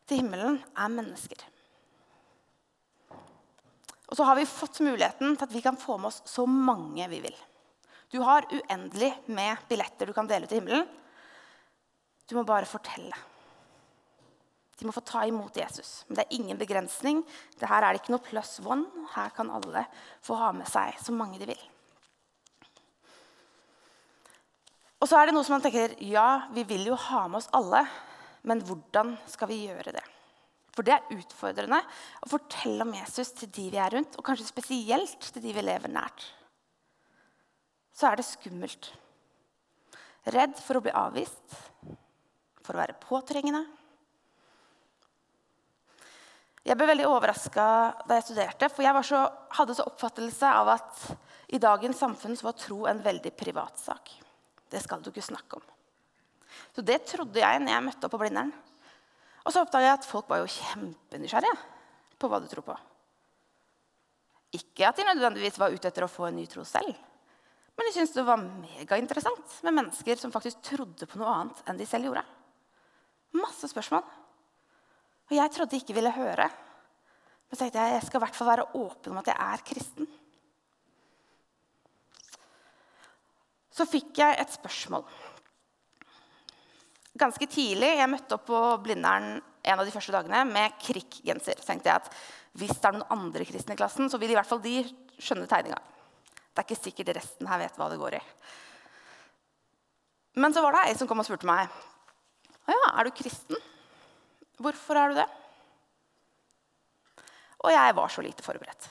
til 0.08 0.20
himmelen, 0.20 0.58
er 0.76 0.92
mennesker. 0.92 1.44
Og 4.14 4.18
så 4.20 4.28
har 4.28 4.36
vi 4.38 4.46
fått 4.46 4.78
muligheten 4.86 5.32
til 5.34 5.42
at 5.42 5.50
vi 5.50 5.60
kan 5.64 5.74
få 5.74 5.96
med 5.98 6.12
oss 6.12 6.20
så 6.30 6.44
mange 6.46 7.02
vi 7.10 7.18
vil. 7.24 7.34
Du 8.14 8.20
har 8.22 8.46
uendelig 8.46 9.08
med 9.26 9.64
billetter 9.66 10.06
du 10.06 10.12
kan 10.14 10.28
dele 10.30 10.46
ut 10.46 10.52
til 10.52 10.60
himmelen. 10.60 10.84
Du 12.30 12.36
må 12.38 12.44
bare 12.46 12.68
fortelle. 12.70 13.18
De 14.78 14.86
må 14.86 14.94
få 14.94 15.02
ta 15.02 15.24
imot 15.26 15.58
Jesus. 15.58 16.04
Men 16.06 16.20
det 16.20 16.28
er 16.28 16.38
ingen 16.38 16.62
begrensning. 16.62 17.24
Det 17.58 17.66
her 17.66 17.82
er 17.82 17.90
det 17.90 18.04
ikke 18.04 18.14
noe 18.14 18.22
pluss 18.22 18.54
one. 18.62 18.86
Her 19.16 19.34
kan 19.34 19.50
alle 19.50 19.82
få 20.22 20.38
ha 20.38 20.54
med 20.54 20.70
seg 20.70 20.94
så 21.02 21.10
mange 21.10 21.42
de 21.42 21.50
vil. 21.50 21.68
Og 25.02 25.10
så 25.10 25.18
er 25.18 25.26
det 25.26 25.34
noe 25.34 25.42
som 25.42 25.58
man 25.58 25.66
tenker 25.66 25.98
ja, 26.06 26.44
vi 26.54 26.62
vil 26.70 26.86
jo 26.86 27.02
ha 27.10 27.26
med 27.26 27.42
oss 27.42 27.50
alle. 27.50 27.82
Men 28.46 28.62
hvordan 28.62 29.16
skal 29.26 29.50
vi 29.50 29.64
gjøre 29.66 29.98
det? 29.98 30.06
For 30.74 30.86
det 30.86 30.96
er 30.96 31.14
utfordrende 31.14 31.78
å 32.24 32.30
fortelle 32.30 32.82
om 32.82 32.94
Jesus 32.96 33.30
til 33.38 33.50
de 33.54 33.68
vi 33.70 33.78
er 33.78 33.94
rundt, 33.94 34.16
og 34.18 34.26
kanskje 34.26 34.48
spesielt 34.48 35.30
til 35.30 35.44
de 35.44 35.54
vi 35.54 35.62
lever 35.62 35.92
nært. 35.92 36.26
Så 37.94 38.08
er 38.10 38.18
det 38.18 38.26
skummelt. 38.26 38.90
Redd 40.34 40.58
for 40.58 40.80
å 40.80 40.82
bli 40.82 40.94
avvist, 40.98 41.58
for 42.64 42.74
å 42.74 42.80
være 42.80 42.98
påtrengende. 42.98 43.62
Jeg 46.64 46.78
ble 46.80 46.88
veldig 46.88 47.06
overraska 47.06 47.64
da 48.08 48.16
jeg 48.16 48.24
studerte, 48.30 48.70
for 48.72 48.86
jeg 48.86 49.04
så, 49.04 49.20
hadde 49.60 49.76
så 49.76 49.84
oppfattelse 49.84 50.48
av 50.48 50.70
at 50.72 51.02
i 51.54 51.60
dagens 51.60 52.00
samfunn 52.00 52.38
var 52.40 52.56
tro 52.56 52.86
en 52.88 53.02
veldig 53.04 53.34
privat 53.36 53.78
sak. 53.78 54.10
Det 54.72 54.80
skal 54.82 55.04
du 55.04 55.12
ikke 55.12 55.26
snakke 55.28 55.60
om. 55.60 55.66
Så 56.74 56.82
det 56.82 57.02
trodde 57.06 57.42
jeg 57.42 57.60
når 57.60 57.76
jeg 57.76 57.84
møtte 57.84 58.08
opp 58.08 58.14
på 58.16 58.22
Blindern. 58.24 58.54
Og 59.44 59.52
så 59.52 59.60
oppdaga 59.60 59.90
jeg 59.90 59.98
at 59.98 60.08
folk 60.08 60.28
var 60.30 60.40
jo 60.40 60.50
kjempenysgjerrige 60.50 61.56
på 62.20 62.30
hva 62.30 62.40
du 62.40 62.48
tror 62.48 62.64
på. 62.64 62.76
Ikke 64.56 64.88
at 64.88 64.96
de 64.96 65.06
nødvendigvis 65.08 65.58
var 65.60 65.74
ute 65.74 65.90
etter 65.90 66.06
å 66.06 66.10
få 66.10 66.28
en 66.28 66.38
ny 66.38 66.46
tro 66.48 66.64
selv. 66.68 66.94
Men 67.74 67.88
de 67.88 67.94
syntes 67.96 68.14
det 68.14 68.24
var 68.24 68.40
megainteressant 68.40 69.56
med 69.66 69.76
mennesker 69.80 70.18
som 70.20 70.32
faktisk 70.32 70.62
trodde 70.64 71.08
på 71.10 71.18
noe 71.18 71.32
annet 71.32 71.62
enn 71.68 71.80
de 71.80 71.86
selv 71.88 72.08
gjorde. 72.08 72.22
Masse 73.34 73.68
spørsmål. 73.68 74.04
Og 75.28 75.34
jeg 75.34 75.52
trodde 75.52 75.74
de 75.74 75.80
ikke 75.82 75.96
ville 75.96 76.12
høre. 76.14 76.46
Men 76.46 77.56
så 77.58 77.64
tenkte 77.64 77.82
jeg 77.82 77.96
jeg 77.96 78.06
skal 78.06 78.20
i 78.20 78.24
hvert 78.24 78.38
fall 78.38 78.50
være 78.52 78.68
åpen 78.78 79.12
om 79.12 79.20
at 79.20 79.32
jeg 79.32 79.48
er 79.48 79.64
kristen. 79.66 80.12
Så 83.74 83.88
fikk 83.90 84.22
jeg 84.22 84.38
et 84.38 84.54
spørsmål 84.54 85.02
ganske 87.18 87.46
tidlig 87.50 87.94
jeg 87.98 88.10
møtte 88.10 88.36
opp 88.36 88.46
på 88.48 88.60
Blindern 88.84 89.36
en 89.64 89.80
av 89.80 89.86
de 89.86 89.94
første 89.94 90.12
dagene 90.12 90.42
med 90.48 90.76
krikkgenser. 90.82 91.60
Så 91.60 91.70
tenkte 91.70 91.90
jeg 91.90 92.02
at 92.02 92.10
hvis 92.58 92.76
det 92.76 92.90
er 92.90 92.96
noen 92.98 93.14
andre 93.14 93.46
kristne 93.48 93.74
i 93.74 93.80
klassen, 93.80 94.10
så 94.10 94.20
vil 94.20 94.34
i 94.34 94.36
hvert 94.36 94.48
fall 94.48 94.62
de 94.62 94.82
skjønne 95.16 95.48
tegninga. 95.50 95.78
Det 96.54 96.60
er 96.60 96.66
ikke 96.68 96.82
sikkert 96.82 97.14
resten 97.16 97.48
her 97.50 97.62
vet 97.64 97.78
hva 97.80 97.88
det 97.90 97.98
går 97.98 98.18
i. 98.18 98.22
Men 100.38 100.54
så 100.54 100.62
var 100.62 100.74
det 100.74 100.84
ei 100.88 100.98
som 100.98 101.08
kom 101.10 101.22
og 101.22 101.26
spurte 101.26 101.48
meg. 101.48 101.70
Å 102.64 102.74
ja, 102.74 102.90
er 102.98 103.06
du 103.06 103.16
kristen? 103.16 103.58
Hvorfor 104.62 104.98
er 104.98 105.10
du 105.10 105.18
det? 105.18 105.26
Og 107.64 107.72
jeg 107.72 107.96
var 107.96 108.12
så 108.12 108.22
lite 108.22 108.44
forberedt. 108.44 108.88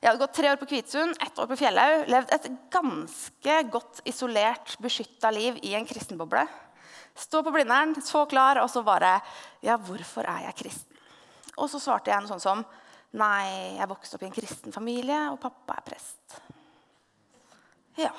Jeg 0.00 0.08
hadde 0.08 0.20
gått 0.22 0.36
tre 0.38 0.48
år 0.48 0.56
på 0.56 0.68
Kvitsund, 0.70 1.18
ett 1.20 1.38
år 1.42 1.48
på 1.50 1.58
Fjellhaug, 1.60 2.06
levd 2.08 2.30
et 2.32 2.46
ganske 2.72 3.56
godt 3.68 4.00
isolert, 4.08 4.78
beskytta 4.80 5.28
liv 5.34 5.58
i 5.66 5.74
en 5.76 5.88
kristenboble. 5.88 6.46
Stå 7.20 7.42
på 7.44 7.52
Blindern, 7.52 7.94
så 8.02 8.24
klar, 8.28 8.62
og 8.62 8.70
så 8.72 8.82
bare 8.86 9.18
Ja, 9.64 9.76
hvorfor 9.76 10.24
er 10.24 10.46
jeg 10.48 10.56
kristen? 10.62 11.00
Og 11.60 11.68
så 11.68 11.80
svarte 11.82 12.12
jeg 12.12 12.22
noe 12.22 12.32
sånt 12.32 12.46
som 12.46 12.64
Nei, 13.20 13.74
jeg 13.76 13.90
vokste 13.90 14.16
opp 14.16 14.22
i 14.22 14.28
en 14.28 14.36
kristen 14.36 14.74
familie, 14.74 15.18
og 15.32 15.40
pappa 15.42 15.80
er 15.80 15.86
prest. 15.88 16.36
Ja. 17.98 18.12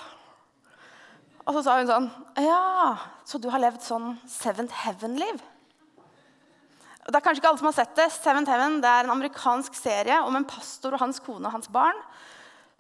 Og 1.46 1.56
så 1.56 1.64
sa 1.64 1.78
hun 1.80 1.90
sånn 1.90 2.10
Ja, 2.44 2.98
så 3.26 3.40
du 3.42 3.48
har 3.54 3.64
levd 3.64 3.82
sånn 3.86 4.14
Seventh 4.30 4.84
Heaven-liv? 4.84 5.40
Det 7.02 7.18
er 7.18 7.24
kanskje 7.24 7.42
ikke 7.42 7.50
alle 7.50 7.62
som 7.64 7.70
har 7.72 7.78
sett 7.80 7.96
det. 7.98 8.12
Seventh 8.14 8.52
Heaven 8.52 8.78
det 8.84 8.92
er 8.92 9.08
en 9.08 9.16
amerikansk 9.16 9.74
serie 9.80 10.20
om 10.22 10.36
en 10.38 10.46
pastor 10.46 10.94
og 10.94 11.02
hans 11.02 11.18
kone 11.24 11.48
og 11.48 11.56
hans 11.56 11.72
barn 11.74 11.98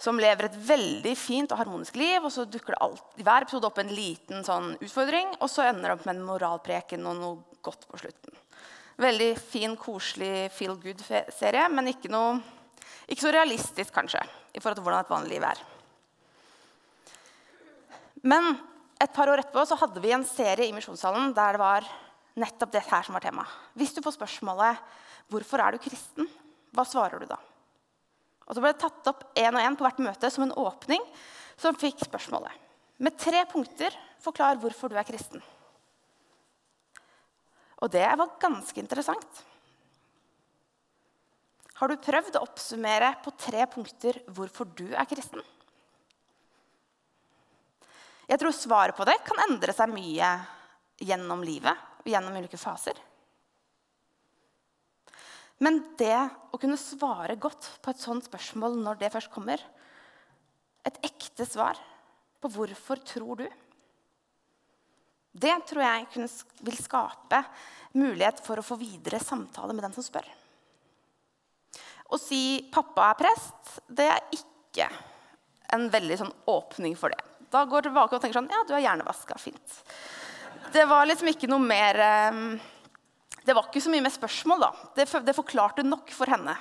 som 0.01 0.17
lever 0.17 0.47
et 0.47 0.57
veldig 0.65 1.13
fint 1.19 1.51
og 1.53 1.59
harmonisk 1.61 1.97
liv. 1.99 2.23
og 2.23 2.31
Så 2.33 2.47
dukker 2.49 2.73
det 2.73 2.81
alt, 2.81 3.03
hver 3.21 3.45
episode 3.45 3.69
opp 3.69 3.77
en 3.81 3.93
liten 3.93 4.45
sånn 4.45 4.73
utfordring, 4.79 5.35
og 5.39 5.49
så 5.51 5.67
ender 5.67 5.91
det 5.91 5.97
opp 5.99 6.07
med 6.07 6.17
en 6.17 6.25
moralpreken 6.25 7.05
og 7.09 7.19
noe 7.19 7.59
godt 7.61 7.85
på 7.89 8.01
slutten. 8.01 8.39
Veldig 9.01 9.29
fin, 9.39 9.75
koselig 9.79 10.49
feel 10.53 10.75
good-serie, 10.81 11.67
men 11.73 11.91
ikke, 11.93 12.09
noe, 12.13 12.39
ikke, 13.07 13.21
så 13.23 13.33
realistisk 13.33 13.93
kanskje, 13.95 14.21
i 14.53 14.59
forhold 14.61 14.81
til 14.81 14.87
hvordan 14.87 15.05
et 15.05 15.13
vanlig 15.13 15.35
liv 15.35 15.47
er. 15.47 15.63
Men 18.21 18.51
et 19.01 19.13
par 19.13 19.29
år 19.31 19.41
etterpå 19.41 19.63
så 19.65 19.77
hadde 19.81 20.01
vi 20.01 20.13
en 20.13 20.25
serie 20.27 20.67
i 20.67 20.73
Misjonssalen 20.75 21.31
der 21.37 21.57
det 21.57 21.61
var 21.61 21.87
nettopp 22.41 22.73
det 22.73 22.83
her 22.89 23.05
som 23.05 23.17
var 23.17 23.23
tema. 23.25 23.45
Hvis 23.77 23.93
du 23.95 24.01
får 24.01 24.17
spørsmålet 24.17 24.77
'Hvorfor 25.31 25.59
er 25.63 25.71
du 25.71 25.77
kristen?', 25.77 26.29
hva 26.73 26.83
svarer 26.85 27.19
du 27.19 27.25
da? 27.25 27.37
Og 28.47 28.55
så 28.55 28.63
ble 28.63 28.73
det 28.73 28.81
tatt 28.81 29.11
opp 29.11 29.23
én 29.37 29.53
og 29.55 29.61
én 29.61 29.77
på 29.77 29.85
hvert 29.85 30.01
møte 30.03 30.31
som 30.33 30.45
en 30.45 30.55
åpning 30.59 31.03
som 31.59 31.77
fikk 31.77 32.03
spørsmålet. 32.07 32.51
Med 33.01 33.17
tre 33.17 33.45
punkter 33.49 33.95
forklar 34.21 34.59
hvorfor 34.61 34.91
du 34.91 34.97
er 34.99 35.07
kristen. 35.07 35.41
Og 37.81 37.89
det 37.89 38.05
var 38.05 38.35
ganske 38.41 38.77
interessant. 38.77 39.41
Har 41.81 41.89
du 41.89 41.97
prøvd 41.97 42.37
å 42.37 42.43
oppsummere 42.45 43.15
på 43.23 43.33
tre 43.41 43.65
punkter 43.65 44.19
hvorfor 44.29 44.69
du 44.69 44.91
er 44.93 45.07
kristen? 45.09 45.41
Jeg 48.29 48.39
tror 48.39 48.53
svaret 48.53 48.95
på 48.95 49.05
det 49.09 49.17
kan 49.25 49.41
endre 49.47 49.73
seg 49.73 49.89
mye 49.91 50.27
gjennom 51.01 51.41
livet 51.43 51.89
og 52.03 52.11
gjennom 52.13 52.37
ulike 52.37 52.59
faser. 52.61 52.93
Men 55.61 55.79
det 55.99 56.17
å 56.51 56.59
kunne 56.59 56.79
svare 56.79 57.37
godt 57.39 57.67
på 57.83 57.93
et 57.93 58.01
sånt 58.01 58.25
spørsmål 58.25 58.79
når 58.81 59.01
det 59.01 59.11
først 59.13 59.31
kommer, 59.33 59.61
et 60.81 60.97
ekte 61.05 61.45
svar 61.45 61.77
på 62.41 62.49
hvorfor 62.49 63.01
tror 63.05 63.43
du, 63.43 63.47
det 65.31 65.53
tror 65.69 65.83
jeg 65.85 66.27
vil 66.65 66.79
skape 66.81 67.43
mulighet 67.95 68.41
for 68.43 68.59
å 68.59 68.65
få 68.65 68.75
videre 68.81 69.21
samtale 69.21 69.75
med 69.75 69.85
den 69.85 69.93
som 69.95 70.03
spør. 70.03 70.25
Å 72.11 72.19
si 72.19 72.67
'pappa 72.67 73.11
er 73.11 73.19
prest', 73.21 73.79
det 73.87 74.09
er 74.11 74.19
ikke 74.35 74.89
en 75.71 75.87
veldig 75.93 76.17
sånn 76.19 76.33
åpning 76.51 76.97
for 76.99 77.13
det. 77.13 77.21
Da 77.51 77.63
går 77.63 77.83
du 77.83 77.89
tilbake 77.89 78.15
og 78.15 78.21
tenker 78.21 78.41
sånn 78.41 78.51
'Ja, 78.51 78.63
du 78.67 78.73
er 78.73 78.83
hjernevaska. 78.83 79.39
Fint'. 79.39 79.79
Det 80.73 80.85
var 80.87 81.05
liksom 81.05 81.27
ikke 81.27 81.47
noe 81.47 81.59
mer 81.59 81.95
eh, 81.95 82.59
det 83.45 83.55
var 83.57 83.67
ikke 83.67 83.81
så 83.81 83.91
mye 83.93 84.05
med 84.05 84.13
spørsmål. 84.13 84.61
da. 84.61 84.71
Det, 84.95 85.07
det 85.25 85.37
forklarte 85.37 85.85
nok 85.85 86.11
for 86.13 86.29
henne. 86.29 86.55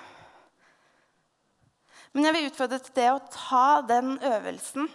Men 2.13 2.27
jeg 2.27 2.37
vil 2.37 2.49
utfordre 2.49 2.81
til 2.83 2.97
det 2.97 3.09
å 3.13 3.23
ta 3.31 3.67
den 3.87 4.17
øvelsen. 4.19 4.89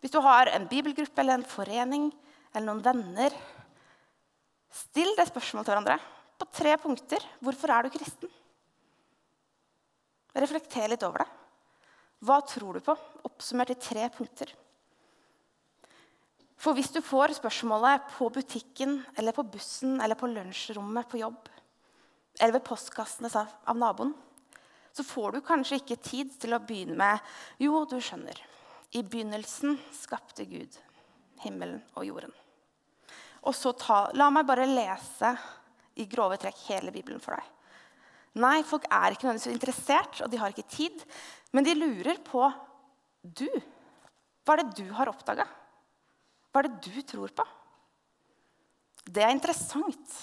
Hvis 0.00 0.14
du 0.14 0.20
har 0.24 0.48
en 0.52 0.68
bibelgruppe 0.70 1.20
eller 1.20 1.40
en 1.40 1.48
forening 1.48 2.08
eller 2.54 2.66
noen 2.68 2.84
venner, 2.84 3.34
still 4.72 5.12
det 5.18 5.28
spørsmålet 5.28 5.68
til 5.68 5.74
hverandre 5.74 5.98
på 6.36 6.48
tre 6.54 6.76
punkter. 6.80 7.24
Hvorfor 7.44 7.72
er 7.72 7.86
du 7.86 7.96
kristen? 7.96 8.32
Reflekter 10.36 10.92
litt 10.92 11.04
over 11.06 11.24
det. 11.24 11.28
Hva 12.24 12.38
tror 12.48 12.76
du 12.76 12.84
på? 12.84 12.94
Oppsummert 13.28 13.72
i 13.72 13.80
tre 13.80 14.08
punkter. 14.12 14.52
For 16.56 16.76
hvis 16.76 16.92
du 16.94 17.02
får 17.04 17.36
spørsmålet 17.36 18.06
på 18.14 18.30
butikken 18.32 18.98
eller 19.16 19.36
på 19.36 19.44
bussen 19.44 20.00
eller 20.00 20.16
på 20.18 20.30
lunsjrommet 20.30 21.08
på 21.10 21.20
jobb 21.20 21.50
eller 22.40 22.56
ved 22.56 22.64
postkassene 22.64 23.30
av 23.32 23.76
naboen, 23.76 24.14
så 24.96 25.04
får 25.04 25.36
du 25.36 25.44
kanskje 25.44 25.80
ikke 25.80 26.00
tid 26.00 26.32
til 26.40 26.56
å 26.56 26.62
begynne 26.64 26.96
med 26.96 27.60
Jo, 27.60 27.84
du 27.88 27.98
skjønner. 28.00 28.38
I 28.96 29.02
begynnelsen 29.04 29.76
skapte 29.92 30.46
Gud 30.48 30.72
himmelen 31.42 31.82
og 31.96 32.06
jorden. 32.08 32.32
Og 33.46 33.54
så 33.54 33.74
ta, 33.76 34.06
La 34.16 34.30
meg 34.32 34.46
bare 34.48 34.66
lese 34.68 35.34
i 36.00 36.06
grove 36.08 36.38
trekk 36.40 36.64
hele 36.70 36.92
Bibelen 36.94 37.20
for 37.22 37.36
deg. 37.36 37.52
Nei, 38.40 38.60
folk 38.68 38.84
er 38.92 39.14
ikke 39.14 39.28
nødvendigvis 39.28 39.54
interessert, 39.54 40.18
og 40.24 40.32
de 40.32 40.40
har 40.40 40.52
ikke 40.52 40.68
tid. 40.68 41.04
Men 41.56 41.64
de 41.64 41.76
lurer 41.76 42.18
på 42.24 42.42
du. 43.22 43.48
Hva 44.44 44.56
er 44.56 44.62
det 44.62 44.82
du 44.82 44.90
har 44.96 45.08
oppdaga? 45.08 45.46
Hva 46.50 46.62
er 46.62 46.68
det 46.70 46.90
du 46.90 47.02
tror 47.06 47.32
på? 47.36 47.46
Det 49.06 49.22
er 49.22 49.34
interessant 49.34 50.16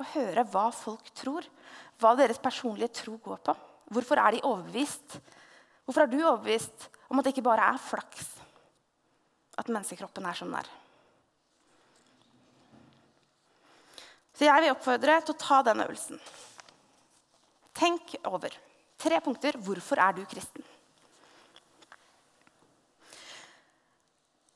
å 0.00 0.06
høre 0.14 0.46
hva 0.48 0.68
folk 0.72 1.10
tror, 1.16 1.44
hva 2.00 2.14
deres 2.16 2.40
personlige 2.40 3.02
tro 3.02 3.18
går 3.20 3.42
på. 3.44 3.54
Hvorfor 3.92 4.20
er 4.22 4.36
de 4.36 4.44
overbevist? 4.46 5.18
Hvorfor 5.84 6.04
er 6.04 6.12
du 6.12 6.20
overbevist 6.22 6.88
om 7.10 7.18
at 7.18 7.26
det 7.26 7.34
ikke 7.34 7.48
bare 7.50 7.72
er 7.72 7.82
flaks 7.82 8.36
at 9.60 9.68
menneskekroppen 9.68 10.28
er 10.30 10.38
som 10.38 10.48
den 10.48 10.60
er? 10.62 10.70
Så 14.40 14.46
jeg 14.46 14.62
vil 14.64 14.72
oppfordre 14.72 15.18
til 15.20 15.34
å 15.34 15.40
ta 15.42 15.58
den 15.66 15.82
øvelsen. 15.84 16.20
Tenk 17.76 18.14
over 18.30 18.54
tre 19.00 19.18
punkter 19.20 19.58
hvorfor 19.60 20.00
er 20.00 20.16
du 20.16 20.22
kristen. 20.30 20.64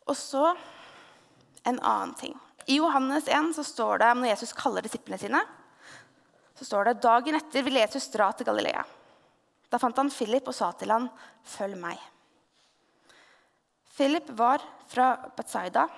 Og 0.05 0.17
så 0.17 0.51
en 1.65 1.81
annen 1.81 2.15
ting. 2.15 2.35
I 2.67 2.77
Johannes 2.77 3.29
1 3.29 3.55
så 3.57 3.65
står 3.65 3.99
det, 3.99 4.11
når 4.15 4.33
Jesus 4.33 4.53
kaller 4.57 4.85
disiplene 4.85 5.21
sine, 5.21 5.41
så 6.55 6.65
står 6.65 6.85
det 6.89 7.01
dagen 7.05 7.37
etter 7.37 7.65
vil 7.67 7.81
Jesus 7.81 8.09
dra 8.13 8.31
til 8.33 8.47
Galilea. 8.49 8.85
Da 9.69 9.81
fant 9.83 9.97
han 9.99 10.13
Philip 10.13 10.49
og 10.49 10.55
sa 10.55 10.71
til 10.73 10.93
han, 10.93 11.09
'Følg 11.45 11.77
meg'. 11.77 12.11
Philip 13.97 14.31
var 14.31 14.63
fra 14.87 15.17
Betzaida, 15.37 15.89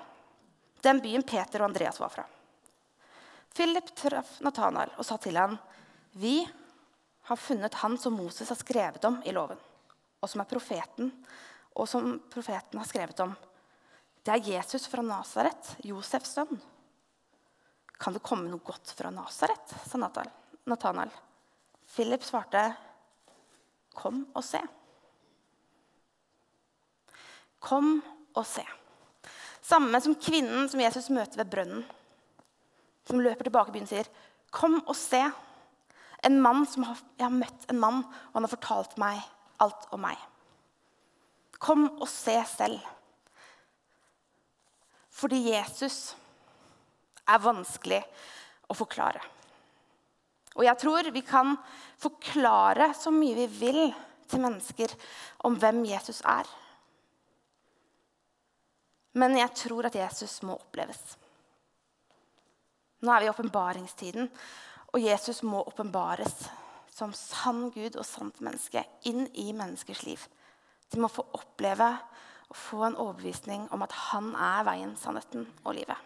den 0.82 1.00
byen 1.00 1.22
Peter 1.22 1.60
og 1.60 1.70
Andreas 1.70 2.00
var 2.00 2.08
fra. 2.08 2.24
Philip 3.54 3.94
traff 3.96 4.40
Nathanael 4.40 4.90
og 4.96 5.04
sa 5.04 5.16
til 5.16 5.36
han, 5.36 5.58
'Vi 6.14 6.48
har 7.22 7.36
funnet 7.36 7.74
han 7.74 7.98
som 7.98 8.12
Moses 8.12 8.48
har 8.48 8.56
skrevet 8.56 9.04
om 9.04 9.22
i 9.24 9.32
loven', 9.32 9.60
og 10.20 10.28
som 10.28 10.40
er 10.40 10.44
profeten, 10.44 11.12
og 11.74 11.88
som 11.88 12.20
profeten 12.30 12.78
har 12.78 12.86
skrevet 12.86 13.20
om. 13.20 13.36
Det 14.26 14.34
er 14.34 14.48
Jesus 14.56 14.88
fra 14.90 15.04
Nasaret, 15.06 15.68
Josefs 15.86 16.32
sønn. 16.34 16.56
Kan 17.94 18.16
det 18.16 18.24
komme 18.26 18.50
noe 18.50 18.64
godt 18.66 18.90
fra 18.98 19.12
Nasaret? 19.14 19.74
sa 19.86 20.00
Natanael. 20.66 21.12
Philip 21.94 22.24
svarte, 22.26 22.74
'Kom 23.94 24.26
og 24.34 24.42
se'. 24.42 24.66
Kom 27.60 28.02
og 28.34 28.46
se. 28.46 28.64
Samme 29.62 30.00
som 30.00 30.14
kvinnen 30.14 30.68
som 30.68 30.80
Jesus 30.80 31.08
møter 31.08 31.36
ved 31.36 31.50
brønnen, 31.50 31.84
som 33.06 33.20
løper 33.20 33.44
tilbake 33.44 33.68
i 33.68 33.72
byen 33.72 33.82
og 33.82 33.88
sier, 33.88 34.06
'Kom 34.50 34.82
og 34.86 34.96
se'. 34.96 35.32
En 36.24 36.42
mann 36.42 36.66
som 36.66 36.82
har, 36.82 36.96
Jeg 37.18 37.26
har 37.26 37.38
møtt 37.38 37.70
en 37.70 37.78
mann, 37.78 38.04
og 38.04 38.34
han 38.34 38.42
har 38.42 38.56
fortalt 38.56 38.98
meg 38.98 39.22
alt 39.60 39.86
om 39.92 40.00
meg. 40.00 40.18
Kom 41.58 42.00
og 42.00 42.08
se 42.08 42.44
selv. 42.44 42.80
Fordi 45.16 45.38
Jesus 45.48 46.14
er 47.26 47.42
vanskelig 47.42 48.02
å 48.68 48.76
forklare. 48.76 49.22
Og 50.56 50.64
jeg 50.64 50.80
tror 50.80 51.10
vi 51.12 51.22
kan 51.24 51.54
forklare 52.00 52.90
så 52.96 53.12
mye 53.12 53.36
vi 53.36 53.46
vil 53.58 53.82
til 54.26 54.42
mennesker 54.42 54.92
om 55.46 55.56
hvem 55.60 55.84
Jesus 55.88 56.22
er. 56.26 56.48
Men 59.16 59.36
jeg 59.38 59.52
tror 59.56 59.88
at 59.88 59.96
Jesus 59.96 60.42
må 60.44 60.56
oppleves. 60.58 61.16
Nå 63.04 63.12
er 63.12 63.22
vi 63.22 63.28
i 63.28 63.32
åpenbaringstiden, 63.32 64.28
og 64.92 65.00
Jesus 65.00 65.42
må 65.44 65.62
åpenbares 65.68 66.46
som 66.92 67.12
sann 67.16 67.68
Gud 67.74 67.96
og 67.96 68.06
sant 68.08 68.40
menneske 68.44 68.82
inn 69.08 69.26
i 69.36 69.50
menneskers 69.56 70.02
liv. 70.08 70.20
De 70.92 71.00
må 71.00 71.10
få 71.12 71.24
oppleve 71.36 71.90
og 72.46 72.58
få 72.58 72.82
en 72.86 72.98
overbevisning 73.02 73.66
om 73.74 73.82
at 73.82 73.94
han 74.10 74.30
er 74.34 74.66
veien, 74.68 74.92
sannheten 74.98 75.46
og 75.64 75.74
livet. 75.78 75.98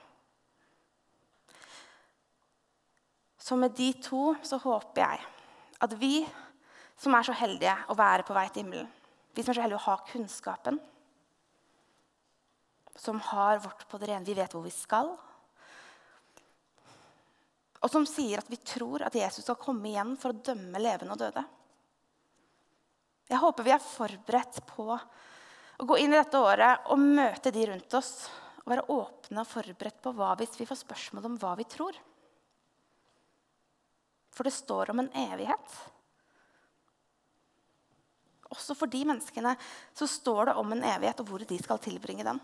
Så 3.41 3.57
med 3.59 3.75
de 3.77 3.91
to 4.05 4.35
så 4.47 4.61
håper 4.63 5.03
jeg 5.03 5.25
at 5.81 5.97
vi 6.01 6.23
som 7.01 7.17
er 7.17 7.25
så 7.27 7.35
heldige 7.37 7.73
å 7.89 7.97
være 7.97 8.25
på 8.29 8.37
vei 8.37 8.47
til 8.49 8.63
himmelen, 8.63 8.89
vi 9.35 9.43
som 9.43 9.53
er 9.53 9.59
så 9.59 9.65
heldige 9.65 9.81
å 9.81 9.89
ha 9.89 9.97
kunnskapen, 10.11 10.81
som 13.01 13.21
har 13.31 13.63
vårt 13.65 13.87
på 13.89 14.01
det 14.01 14.11
rene, 14.11 14.27
vi 14.27 14.37
vet 14.37 14.53
hvor 14.53 14.65
vi 14.65 14.73
skal, 14.75 15.15
og 17.81 17.89
som 17.89 18.05
sier 18.05 18.43
at 18.43 18.51
vi 18.53 18.59
tror 18.61 19.07
at 19.07 19.17
Jesus 19.17 19.47
skal 19.47 19.57
komme 19.61 19.89
igjen 19.89 20.13
for 20.21 20.35
å 20.35 20.43
dømme 20.51 20.83
levende 20.83 21.17
og 21.17 21.23
døde. 21.23 21.45
Jeg 23.31 23.41
håper 23.41 23.65
vi 23.65 23.73
er 23.73 23.81
forberedt 23.83 24.61
på 24.69 24.99
å 25.81 25.87
gå 25.89 25.97
inn 25.97 26.13
i 26.13 26.19
dette 26.19 26.41
året 26.41 26.91
og 26.93 27.01
møte 27.01 27.53
de 27.55 27.65
rundt 27.71 27.95
oss 27.97 28.13
og 28.61 28.73
være 28.75 28.85
åpne 28.93 29.41
og 29.41 29.49
forberedt 29.49 30.03
på 30.05 30.13
hva 30.17 30.35
hvis 30.37 30.59
vi 30.61 30.69
får 30.69 30.83
spørsmål 30.83 31.31
om 31.31 31.39
hva 31.41 31.55
vi 31.57 31.65
tror. 31.65 31.97
For 34.37 34.47
det 34.47 34.53
står 34.55 34.93
om 34.93 35.01
en 35.03 35.11
evighet. 35.23 35.79
Også 38.51 38.77
for 38.77 38.93
de 38.93 39.03
menneskene 39.09 39.55
så 39.97 40.09
står 40.11 40.51
det 40.51 40.57
om 40.61 40.77
en 40.77 40.85
evighet 40.93 41.23
og 41.23 41.33
hvor 41.33 41.45
de 41.49 41.59
skal 41.63 41.81
tilbringe 41.83 42.27
den. 42.29 42.41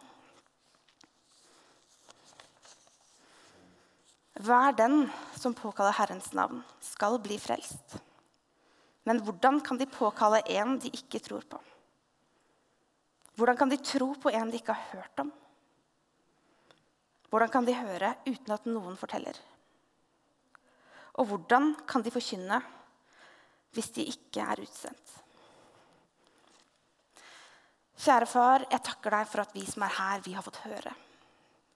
Hver 4.47 4.75
den 4.77 5.07
som 5.37 5.57
påkaller 5.57 5.97
Herrens 5.97 6.29
navn, 6.37 6.61
skal 6.85 7.17
bli 7.25 7.39
frelst. 7.41 7.97
Men 9.09 9.21
hvordan 9.25 9.63
kan 9.65 9.81
de 9.81 9.89
påkalle 9.89 10.43
en 10.57 10.77
de 10.81 10.93
ikke 10.93 11.21
tror 11.25 11.45
på? 11.49 11.61
Hvordan 13.37 13.59
kan 13.59 13.69
de 13.69 13.77
tro 13.85 14.15
på 14.17 14.33
en 14.33 14.51
de 14.51 14.57
ikke 14.61 14.73
har 14.73 14.95
hørt 14.95 15.21
om? 15.21 15.33
Hvordan 17.29 17.53
kan 17.53 17.67
de 17.67 17.75
høre 17.77 18.15
uten 18.25 18.55
at 18.55 18.69
noen 18.71 18.97
forteller? 18.97 19.37
Og 21.21 21.29
hvordan 21.29 21.75
kan 21.89 22.05
de 22.05 22.13
forkynne 22.13 22.61
hvis 23.77 23.93
de 23.93 24.07
ikke 24.09 24.41
er 24.41 24.63
utsendt? 24.65 25.15
Kjære 27.97 28.29
far, 28.29 28.65
jeg 28.71 28.85
takker 28.85 29.13
deg 29.19 29.29
for 29.29 29.43
at 29.43 29.55
vi 29.57 29.65
som 29.69 29.85
er 29.85 29.95
her, 29.99 30.25
vi 30.25 30.35
har 30.37 30.45
fått 30.45 30.63
høre. 30.65 30.93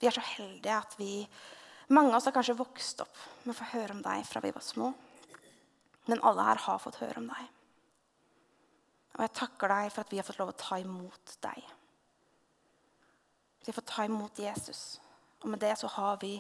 Vi 0.01 0.09
er 0.09 0.17
så 0.17 0.25
heldige 0.37 0.77
at 0.77 0.95
vi 1.01 1.15
Mange 1.91 2.13
av 2.13 2.21
oss 2.21 2.29
har 2.29 2.35
kanskje 2.37 2.55
vokst 2.55 3.01
opp 3.03 3.17
med 3.43 3.51
å 3.51 3.57
få 3.59 3.65
høre 3.73 3.97
om 3.97 4.03
deg 4.05 4.21
fra 4.23 4.39
vi 4.45 4.53
var 4.55 4.63
små. 4.63 4.93
Men 6.07 6.21
alle 6.23 6.45
her 6.47 6.61
har 6.63 6.79
fått 6.79 7.01
høre 7.01 7.19
om 7.19 7.27
deg. 7.27 7.49
Og 9.17 9.25
jeg 9.25 9.35
takker 9.37 9.73
deg 9.73 9.93
for 9.93 10.05
at 10.05 10.13
vi 10.13 10.21
har 10.21 10.27
fått 10.27 10.41
lov 10.41 10.53
å 10.53 10.59
ta 10.59 10.79
imot 10.81 11.37
deg. 11.45 11.71
Vi 13.61 13.69
har 13.69 13.77
fått 13.77 13.91
ta 13.91 14.07
imot 14.07 14.39
Jesus. 14.41 15.01
Og 15.43 15.51
med 15.53 15.61
det 15.63 15.75
så, 15.81 15.91
vi, 16.21 16.35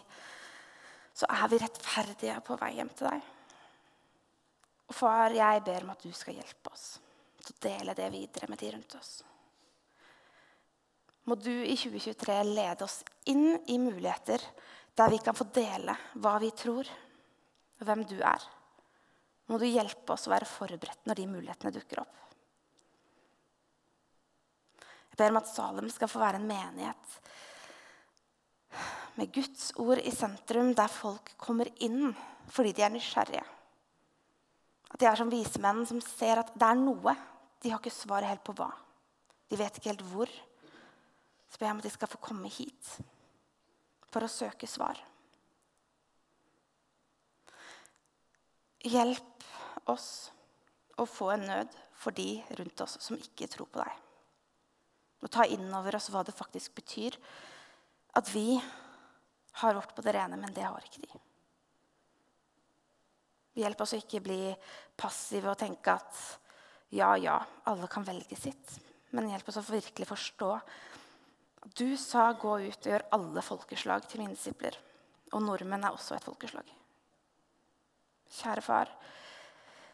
så 1.16 1.28
er 1.28 1.50
vi 1.50 1.60
rettferdige 1.60 2.38
på 2.46 2.56
vei 2.60 2.74
hjem 2.78 2.92
til 2.96 3.10
deg. 3.10 3.28
Og 4.90 4.96
far, 4.96 5.34
jeg 5.34 5.64
ber 5.66 5.86
om 5.86 5.92
at 5.94 6.02
du 6.02 6.10
skal 6.16 6.38
hjelpe 6.38 6.72
oss 6.72 6.96
til 7.40 7.54
å 7.54 7.60
dele 7.64 7.94
det 7.96 8.08
videre 8.12 8.48
med 8.50 8.60
de 8.60 8.70
rundt 8.74 8.96
oss. 8.98 9.12
Må 11.30 11.36
du 11.38 11.52
i 11.52 11.76
2023 11.78 12.38
lede 12.48 12.86
oss 12.86 13.00
inn 13.30 13.54
i 13.70 13.76
muligheter 13.78 14.42
der 14.98 15.12
vi 15.12 15.20
kan 15.22 15.36
få 15.36 15.46
dele 15.54 15.94
hva 16.20 16.38
vi 16.42 16.50
tror, 16.56 16.88
og 17.80 17.86
hvem 17.86 18.02
du 18.08 18.18
er. 18.18 18.42
Må 19.48 19.58
du 19.60 19.66
hjelpe 19.68 20.14
oss 20.14 20.26
å 20.28 20.32
være 20.34 20.48
forberedt 20.48 21.06
når 21.08 21.20
de 21.20 21.28
mulighetene 21.30 21.72
dukker 21.74 22.02
opp. 22.02 22.16
Ber 25.20 25.34
om 25.34 25.40
at 25.42 25.50
Salem 25.52 25.90
skal 25.92 26.08
få 26.08 26.22
være 26.22 26.40
en 26.40 26.48
menighet 26.48 27.20
med 29.20 29.32
Guds 29.34 29.72
ord 29.76 30.00
i 30.00 30.12
sentrum, 30.14 30.72
der 30.72 30.88
folk 30.88 31.34
kommer 31.36 31.68
inn 31.84 32.14
fordi 32.50 32.72
de 32.72 32.84
er 32.86 32.94
nysgjerrige. 32.94 33.42
At 34.90 35.02
de 35.02 35.06
er 35.06 35.18
som 35.20 35.30
vismenn 35.30 35.84
som 35.86 36.00
ser 36.02 36.40
at 36.40 36.54
det 36.56 36.66
er 36.66 36.80
noe. 36.80 37.14
De 37.60 37.70
har 37.70 37.82
ikke 37.82 37.92
svaret 37.92 38.30
helt 38.30 38.42
på 38.46 38.56
hva. 38.58 38.70
De 39.50 39.58
vet 39.60 39.76
ikke 39.76 39.92
helt 39.92 40.06
hvor. 40.08 40.32
Så 41.50 41.58
ber 41.58 41.68
jeg 41.68 41.76
om 41.76 41.82
at 41.82 41.88
de 41.90 41.94
skal 41.94 42.10
få 42.10 42.24
komme 42.24 42.50
hit 42.50 42.92
for 44.10 44.24
å 44.24 44.30
søke 44.30 44.66
svar. 44.70 44.98
Hjelp 48.80 49.48
oss 49.92 50.30
å 50.96 51.04
få 51.06 51.34
en 51.34 51.44
nød 51.50 51.80
for 52.00 52.16
de 52.16 52.40
rundt 52.56 52.86
oss 52.86 52.96
som 53.04 53.20
ikke 53.20 53.50
tror 53.52 53.68
på 53.68 53.82
deg. 53.82 54.09
Og 55.20 55.30
ta 55.32 55.44
inn 55.44 55.68
over 55.76 55.96
oss 55.96 56.08
hva 56.12 56.22
det 56.24 56.36
faktisk 56.36 56.74
betyr 56.78 57.16
at 58.18 58.30
vi 58.34 58.58
har 59.60 59.74
vårt 59.76 59.94
på 59.94 60.02
det 60.02 60.14
rene, 60.16 60.38
men 60.40 60.54
det 60.54 60.64
har 60.64 60.82
ikke 60.84 61.02
de. 61.04 61.20
Vi 63.54 63.64
hjelper 63.64 63.84
oss 63.84 63.94
å 63.96 64.00
ikke 64.00 64.22
bli 64.24 64.42
passive 64.98 65.50
og 65.50 65.58
tenke 65.58 65.92
at 65.92 66.20
ja, 66.94 67.12
ja, 67.18 67.36
alle 67.70 67.88
kan 67.90 68.06
velge 68.06 68.38
sitt. 68.38 68.78
Men 69.14 69.30
hjelp 69.30 69.48
oss 69.50 69.60
å 69.60 69.66
virkelig 69.66 70.08
forstå 70.08 70.50
at 71.60 71.74
du 71.76 71.96
sa 71.96 72.32
'gå 72.32 72.52
ut 72.66 72.86
og 72.86 72.92
gjør 72.92 73.08
alle 73.12 73.42
folkeslag 73.42 74.06
til 74.08 74.22
mine 74.22 74.34
disipler'. 74.34 74.78
Og 75.32 75.42
nordmenn 75.42 75.84
er 75.84 75.92
også 75.94 76.16
et 76.16 76.24
folkeslag. 76.24 76.66
Kjære 78.30 78.62
far, 78.62 78.88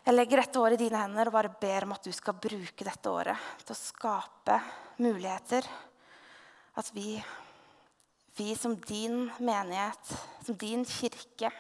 jeg 0.07 0.15
legger 0.15 0.39
dette 0.39 0.61
året 0.63 0.79
i 0.79 0.87
dine 0.87 1.01
hender 1.03 1.29
og 1.29 1.35
bare 1.35 1.51
ber 1.61 1.89
om 1.89 1.97
at 1.97 2.07
du 2.07 2.13
skal 2.15 2.39
bruke 2.39 2.87
dette 2.87 3.11
året 3.11 3.49
til 3.65 3.75
å 3.75 3.79
skape 3.79 4.61
muligheter. 5.03 5.67
At 6.79 6.93
vi 6.95 7.17
vi 8.37 8.57
som 8.57 8.77
din 8.81 9.31
menighet, 9.39 10.13
som 10.45 10.57
din 10.57 10.85
kirke, 10.85 11.51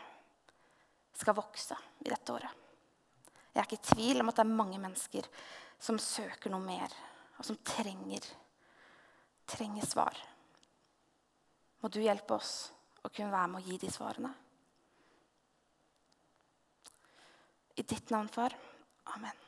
skal 1.17 1.35
vokse 1.35 1.77
i 2.05 2.11
dette 2.13 2.33
året. 2.33 2.53
Jeg 3.55 3.63
er 3.63 3.65
ikke 3.65 3.79
i 3.79 3.95
tvil 3.95 4.21
om 4.21 4.29
at 4.29 4.37
det 4.37 4.45
er 4.45 4.59
mange 4.59 4.81
mennesker 4.83 5.29
som 5.81 5.97
søker 5.97 6.53
noe 6.53 6.61
mer, 6.61 6.93
og 7.41 7.49
som 7.49 7.57
trenger, 7.65 8.21
trenger 9.49 9.89
svar. 9.89 10.21
Må 11.81 11.89
du 11.89 12.03
hjelpe 12.05 12.37
oss 12.37 12.69
å 13.01 13.09
kunne 13.09 13.33
være 13.33 13.55
med 13.55 13.63
å 13.63 13.71
gi 13.71 13.81
de 13.81 13.93
svarene. 13.93 14.35
I 17.79 17.83
ditt 17.83 18.11
navn, 18.11 18.29
far. 18.29 18.53
Amen. 19.15 19.46